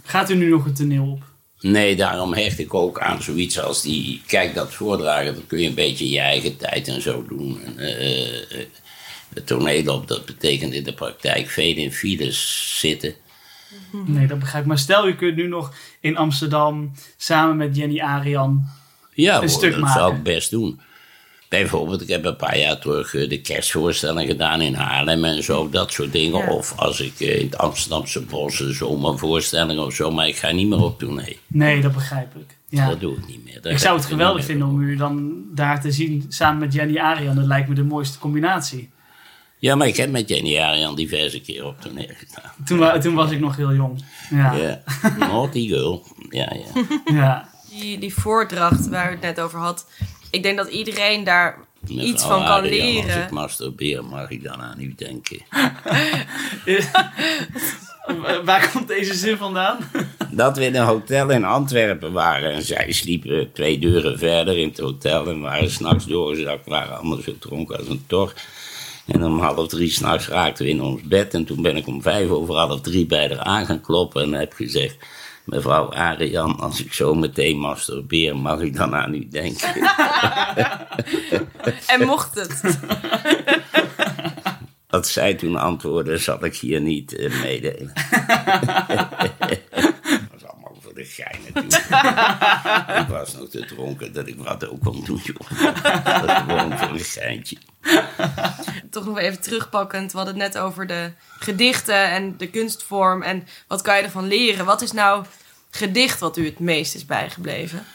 Gaat 0.02 0.30
u 0.30 0.34
nu 0.34 0.48
nog 0.48 0.64
het 0.64 0.76
toneel 0.76 1.10
op? 1.10 1.33
Nee, 1.70 1.96
daarom 1.96 2.34
hecht 2.34 2.58
ik 2.58 2.74
ook 2.74 3.00
aan 3.00 3.22
zoiets 3.22 3.60
als 3.60 3.82
die. 3.82 4.22
Kijk, 4.26 4.54
dat 4.54 4.74
voordragen, 4.74 5.34
dat 5.34 5.46
kun 5.46 5.60
je 5.60 5.68
een 5.68 5.74
beetje 5.74 6.04
in 6.04 6.10
je 6.10 6.20
eigen 6.20 6.56
tijd 6.56 6.88
en 6.88 7.02
zo 7.02 7.24
doen. 7.28 7.60
En, 7.64 7.78
eh, 7.78 8.60
eh, 8.60 8.66
het 9.34 9.46
toneel 9.46 9.94
op, 9.94 10.08
dat 10.08 10.26
betekent 10.26 10.72
in 10.72 10.84
de 10.84 10.92
praktijk 10.92 11.48
veel 11.50 11.74
in 11.76 11.92
files 11.92 12.74
zitten. 12.80 13.14
Nee, 14.06 14.26
dat 14.26 14.38
begrijp 14.38 14.62
ik. 14.62 14.68
Maar 14.68 14.78
stel, 14.78 15.08
u 15.08 15.14
kunt 15.14 15.36
nu 15.36 15.46
nog 15.48 15.74
in 16.00 16.16
Amsterdam 16.16 16.92
samen 17.16 17.56
met 17.56 17.76
Jenny 17.76 18.00
Arian. 18.00 18.64
Ja, 19.12 19.34
Een 19.34 19.40
hoor, 19.40 19.48
stuk 19.48 19.70
dat 19.72 19.80
maken. 19.80 20.00
zou 20.00 20.14
ik 20.14 20.22
best 20.22 20.50
doen. 20.50 20.80
Bijvoorbeeld, 21.48 22.02
ik 22.02 22.08
heb 22.08 22.24
een 22.24 22.36
paar 22.36 22.58
jaar 22.58 22.78
terug 22.78 23.14
eh, 23.14 23.28
de 23.28 23.40
kerstvoorstelling 23.40 24.28
gedaan 24.30 24.60
in 24.60 24.74
Haarlem 24.74 25.24
en 25.24 25.42
zo, 25.42 25.68
dat 25.68 25.92
soort 25.92 26.12
dingen. 26.12 26.38
Ja. 26.40 26.52
Of 26.52 26.72
als 26.78 27.00
ik 27.00 27.20
eh, 27.20 27.38
in 27.40 27.44
het 27.46 27.58
Amsterdamse 27.58 28.20
bos 28.20 28.60
een 28.60 28.74
zomervoorstelling 28.74 29.80
of 29.80 29.94
zo, 29.94 30.10
maar 30.10 30.28
ik 30.28 30.36
ga 30.36 30.50
niet 30.50 30.68
meer 30.68 30.82
op 30.82 30.98
tournee. 30.98 31.38
Nee, 31.46 31.80
dat 31.80 31.92
begrijp 31.92 32.36
ik. 32.36 32.56
Ja. 32.68 32.88
Dat 32.88 33.00
doe 33.00 33.16
ik 33.16 33.26
niet 33.26 33.44
meer. 33.44 33.66
Ik 33.72 33.78
zou 33.78 33.96
het 33.96 34.04
geweldig 34.06 34.44
vinden 34.44 34.68
om 34.68 34.80
u 34.80 34.96
dan 34.96 35.42
daar 35.54 35.80
te 35.80 35.92
zien 35.92 36.24
samen 36.28 36.58
met 36.58 36.72
Jenny 36.72 36.98
Arian. 36.98 37.34
Dat 37.36 37.44
lijkt 37.46 37.68
me 37.68 37.74
de 37.74 37.84
mooiste 37.84 38.18
combinatie. 38.18 38.90
Ja, 39.58 39.74
maar 39.74 39.86
ik 39.86 39.96
heb 39.96 40.10
met 40.10 40.28
Jenny 40.28 40.58
Arian 40.58 40.94
diverse 40.94 41.40
keer 41.40 41.64
op 41.64 41.80
toneel 41.80 42.10
gedaan. 42.16 42.50
Toen, 42.64 42.78
wa- 42.78 42.98
toen 42.98 43.14
was 43.14 43.30
ik 43.30 43.40
nog 43.40 43.56
heel 43.56 43.74
jong. 43.74 44.04
Ja. 44.30 44.52
Ja, 44.54 44.82
naughty 45.18 45.68
girl. 45.68 46.06
Ja, 46.30 46.52
ja. 46.74 46.82
ja. 47.14 47.48
Die, 47.70 47.98
die 47.98 48.14
voordracht 48.14 48.88
waar 48.88 49.08
u 49.08 49.10
het 49.12 49.20
net 49.20 49.40
over 49.40 49.58
had. 49.58 49.86
Ik 50.34 50.42
denk 50.42 50.56
dat 50.56 50.68
iedereen 50.68 51.24
daar 51.24 51.58
iets 51.86 52.22
van 52.22 52.44
kan 52.44 52.50
Arian, 52.50 52.96
Als 52.96 53.04
leren. 53.04 53.22
ik 53.24 53.30
masturbeer, 53.30 54.04
mag 54.04 54.30
ik 54.30 54.42
dan 54.42 54.62
aan 54.62 54.80
u 54.80 54.94
denken. 54.96 55.40
Waar 58.44 58.70
komt 58.72 58.88
deze 58.88 59.14
zin 59.14 59.36
vandaan? 59.36 59.78
Dat 60.30 60.56
we 60.56 60.64
in 60.64 60.74
een 60.74 60.84
hotel 60.86 61.30
in 61.30 61.44
Antwerpen 61.44 62.12
waren. 62.12 62.52
En 62.52 62.62
zij 62.62 62.92
sliepen 62.92 63.52
twee 63.52 63.78
deuren 63.78 64.18
verder 64.18 64.58
in 64.58 64.68
het 64.68 64.78
hotel. 64.78 65.28
En 65.28 65.40
waren 65.40 65.70
s'nachts 65.70 66.06
doorgezakt. 66.06 66.66
waren 66.66 66.96
allemaal 66.96 67.22
zo 67.22 67.38
dronken 67.38 67.78
als 67.78 67.88
een 67.88 68.04
tor. 68.06 68.32
En 69.06 69.24
om 69.24 69.40
half 69.40 69.68
drie 69.68 69.90
s'nachts 69.90 70.28
raakten 70.28 70.64
we 70.64 70.70
in 70.70 70.82
ons 70.82 71.02
bed. 71.02 71.34
En 71.34 71.44
toen 71.44 71.62
ben 71.62 71.76
ik 71.76 71.86
om 71.86 72.02
vijf 72.02 72.28
over 72.28 72.54
half 72.54 72.80
drie 72.80 73.06
bij 73.06 73.28
haar 73.28 73.38
aan 73.38 73.66
gaan 73.66 73.80
kloppen 73.80 74.22
en 74.22 74.32
heb 74.32 74.52
gezegd... 74.52 74.96
Mevrouw 75.44 75.92
Arian, 75.92 76.58
als 76.60 76.84
ik 76.84 76.92
zo 76.92 77.14
meteen 77.14 77.58
masturbeer, 77.58 78.36
mag 78.36 78.60
ik 78.60 78.76
dan 78.76 78.94
aan 78.94 79.14
u 79.14 79.28
denken? 79.28 79.74
En 81.86 82.06
mocht 82.06 82.34
het? 82.34 82.60
Wat 84.94 85.08
zij 85.08 85.34
toen 85.34 85.56
antwoordde, 85.56 86.18
zal 86.18 86.44
ik 86.44 86.56
hier 86.56 86.80
niet 86.80 87.12
uh, 87.12 87.42
meedelen. 87.42 87.92
ik 93.02 93.08
was 93.08 93.34
nog 93.34 93.48
te 93.48 93.64
dronken 93.66 94.12
dat 94.12 94.26
ik 94.26 94.36
wat 94.38 94.68
ook 94.68 94.80
kon 94.80 95.04
doen, 95.04 95.20
joh. 95.24 95.74
Dat 96.04 96.36
gewoon 96.46 96.78
voor 96.78 96.88
een 96.88 97.00
geintje. 97.00 97.56
Toch 98.90 99.04
nog 99.04 99.18
even 99.18 99.40
terugpakkend. 99.40 100.12
We 100.12 100.16
hadden 100.16 100.40
het 100.40 100.52
net 100.52 100.62
over 100.62 100.86
de 100.86 101.12
gedichten 101.38 102.10
en 102.10 102.36
de 102.36 102.46
kunstvorm. 102.46 103.22
En 103.22 103.46
wat 103.68 103.82
kan 103.82 103.96
je 103.96 104.02
ervan 104.02 104.26
leren? 104.26 104.64
Wat 104.64 104.82
is 104.82 104.92
nou 104.92 105.24
gedicht 105.70 106.20
wat 106.20 106.36
u 106.36 106.44
het 106.44 106.58
meest 106.58 106.94
is 106.94 107.06
bijgebleven? 107.06 107.86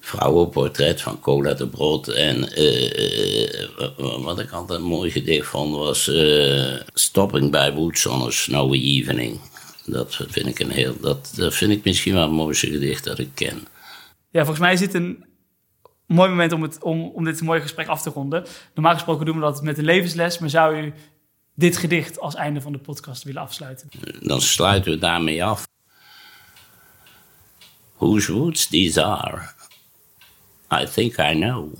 Vrouwenportret 0.00 1.02
van 1.02 1.20
Cola 1.20 1.54
de 1.54 1.68
Brood. 1.68 2.08
En 2.08 2.60
uh, 2.62 4.24
wat 4.24 4.38
ik 4.38 4.50
altijd 4.50 4.78
een 4.78 4.84
mooi 4.84 5.10
gedicht 5.10 5.46
vond 5.46 5.76
was 5.76 6.08
uh, 6.08 6.74
Stopping 6.94 7.50
by 7.50 7.72
Woods 7.74 8.06
on 8.06 8.26
a 8.26 8.30
Snowy 8.30 8.78
Evening. 8.78 9.40
Dat 9.90 10.14
vind 10.28 10.46
ik 10.46 10.58
een 10.58 10.70
heel, 10.70 11.00
dat, 11.00 11.32
dat 11.36 11.54
vind 11.54 11.72
ik 11.72 11.84
misschien 11.84 12.12
wel 12.12 12.22
het 12.22 12.30
mooiste 12.30 12.70
gedicht 12.70 13.04
dat 13.04 13.18
ik 13.18 13.30
ken. 13.34 13.66
Ja, 14.30 14.40
volgens 14.40 14.58
mij 14.58 14.72
is 14.72 14.78
dit 14.80 14.94
een 14.94 15.24
mooi 16.06 16.28
moment 16.28 16.52
om, 16.52 16.62
het, 16.62 16.82
om, 16.82 17.02
om 17.02 17.24
dit 17.24 17.40
mooie 17.40 17.60
gesprek 17.60 17.86
af 17.86 18.02
te 18.02 18.10
ronden. 18.10 18.46
Normaal 18.74 18.94
gesproken 18.94 19.26
doen 19.26 19.34
we 19.34 19.40
dat 19.40 19.62
met 19.62 19.78
een 19.78 19.84
levensles, 19.84 20.38
maar 20.38 20.50
zou 20.50 20.76
u 20.76 20.92
dit 21.54 21.76
gedicht 21.76 22.20
als 22.20 22.34
einde 22.34 22.60
van 22.60 22.72
de 22.72 22.78
podcast 22.78 23.22
willen 23.22 23.42
afsluiten? 23.42 23.88
Dan 24.20 24.40
sluiten 24.40 24.92
we 24.92 24.98
daarmee 24.98 25.44
af. 25.44 25.66
Whose 27.96 28.32
woods 28.32 28.66
these 28.66 29.02
are, 29.02 29.52
I 30.82 30.84
think 30.84 31.18
I 31.18 31.32
know. 31.32 31.74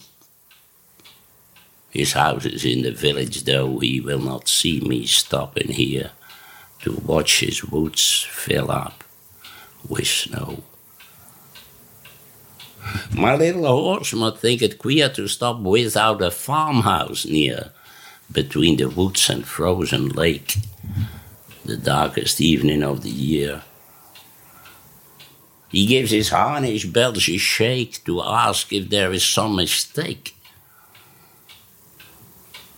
His 1.88 2.12
house 2.12 2.52
is 2.52 2.64
in 2.64 2.82
the 2.82 2.96
village, 2.96 3.42
though 3.42 3.80
he 3.80 4.02
will 4.04 4.22
not 4.22 4.48
see 4.48 4.86
me 4.86 5.06
stopping 5.06 5.74
here 5.74 6.10
to 6.82 6.92
watch 7.04 7.40
his 7.40 7.64
woods 7.64 8.26
fill 8.30 8.70
up 8.70 9.04
with 9.88 10.06
snow. 10.06 10.62
My 13.12 13.34
little 13.36 13.66
horse 13.66 14.14
might 14.14 14.38
think 14.38 14.62
it 14.62 14.78
queer 14.78 15.08
to 15.10 15.28
stop 15.28 15.60
without 15.60 16.22
a 16.22 16.30
farmhouse 16.30 17.26
near, 17.26 17.72
between 18.30 18.76
the 18.76 18.88
woods 18.88 19.28
and 19.28 19.46
frozen 19.46 20.08
lake, 20.10 20.56
the 21.64 21.76
darkest 21.76 22.40
evening 22.40 22.82
of 22.82 23.02
the 23.02 23.10
year. 23.10 23.62
He 25.70 25.86
gives 25.86 26.10
his 26.10 26.30
harness 26.30 26.84
bells 26.84 27.28
a 27.28 27.36
shake 27.36 28.02
to 28.04 28.22
ask 28.22 28.72
if 28.72 28.88
there 28.88 29.12
is 29.12 29.24
some 29.24 29.56
mistake. 29.56 30.34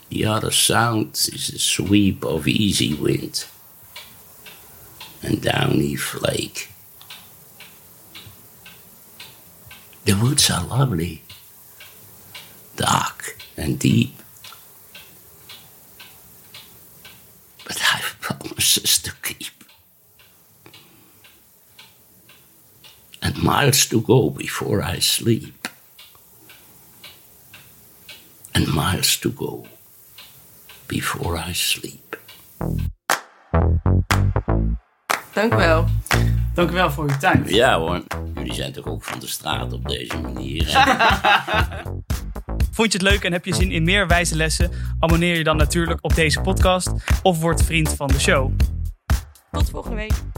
The 0.08 0.24
other 0.24 0.50
sound 0.50 1.12
is 1.12 1.48
the 1.52 1.58
sweep 1.58 2.24
of 2.24 2.48
easy 2.48 2.94
wind 2.94 3.44
and 5.22 5.42
downy 5.42 5.96
flake. 5.96 6.70
The 10.04 10.14
woods 10.14 10.50
are 10.50 10.64
lovely, 10.64 11.22
dark 12.76 13.36
and 13.56 13.78
deep. 13.78 14.14
But 17.66 17.80
I've 17.94 18.16
promises 18.20 18.98
to 19.02 19.12
keep. 19.22 19.64
And 23.22 23.42
miles 23.42 23.86
to 23.86 24.00
go 24.00 24.30
before 24.30 24.82
I 24.82 24.98
sleep. 24.98 25.68
And 28.54 28.66
miles 28.68 29.16
to 29.18 29.30
go 29.30 29.66
before 30.88 31.36
I 31.36 31.52
sleep. 31.52 32.09
Dank 35.40 35.52
u 35.52 35.56
wel. 35.56 35.84
Dank 36.54 36.70
u 36.70 36.72
wel 36.72 36.90
voor 36.90 37.04
uw 37.04 37.16
tijd. 37.18 37.50
Ja 37.50 37.78
hoor, 37.78 38.02
jullie 38.34 38.54
zijn 38.54 38.72
toch 38.72 38.84
ook 38.84 39.04
van 39.04 39.20
de 39.20 39.26
straat 39.26 39.72
op 39.72 39.88
deze 39.88 40.18
manier. 40.18 40.64
Vond 42.76 42.92
je 42.92 42.98
het 42.98 43.02
leuk 43.02 43.24
en 43.24 43.32
heb 43.32 43.44
je 43.44 43.54
zin 43.54 43.70
in 43.70 43.84
meer 43.84 44.06
wijze 44.06 44.36
lessen? 44.36 44.70
Abonneer 44.98 45.36
je 45.36 45.44
dan 45.44 45.56
natuurlijk 45.56 45.98
op 46.00 46.14
deze 46.14 46.40
podcast 46.40 46.92
of 47.22 47.40
word 47.40 47.62
vriend 47.62 47.94
van 47.94 48.08
de 48.08 48.20
show. 48.20 48.52
Tot 49.50 49.70
volgende 49.70 49.96
week. 49.96 50.29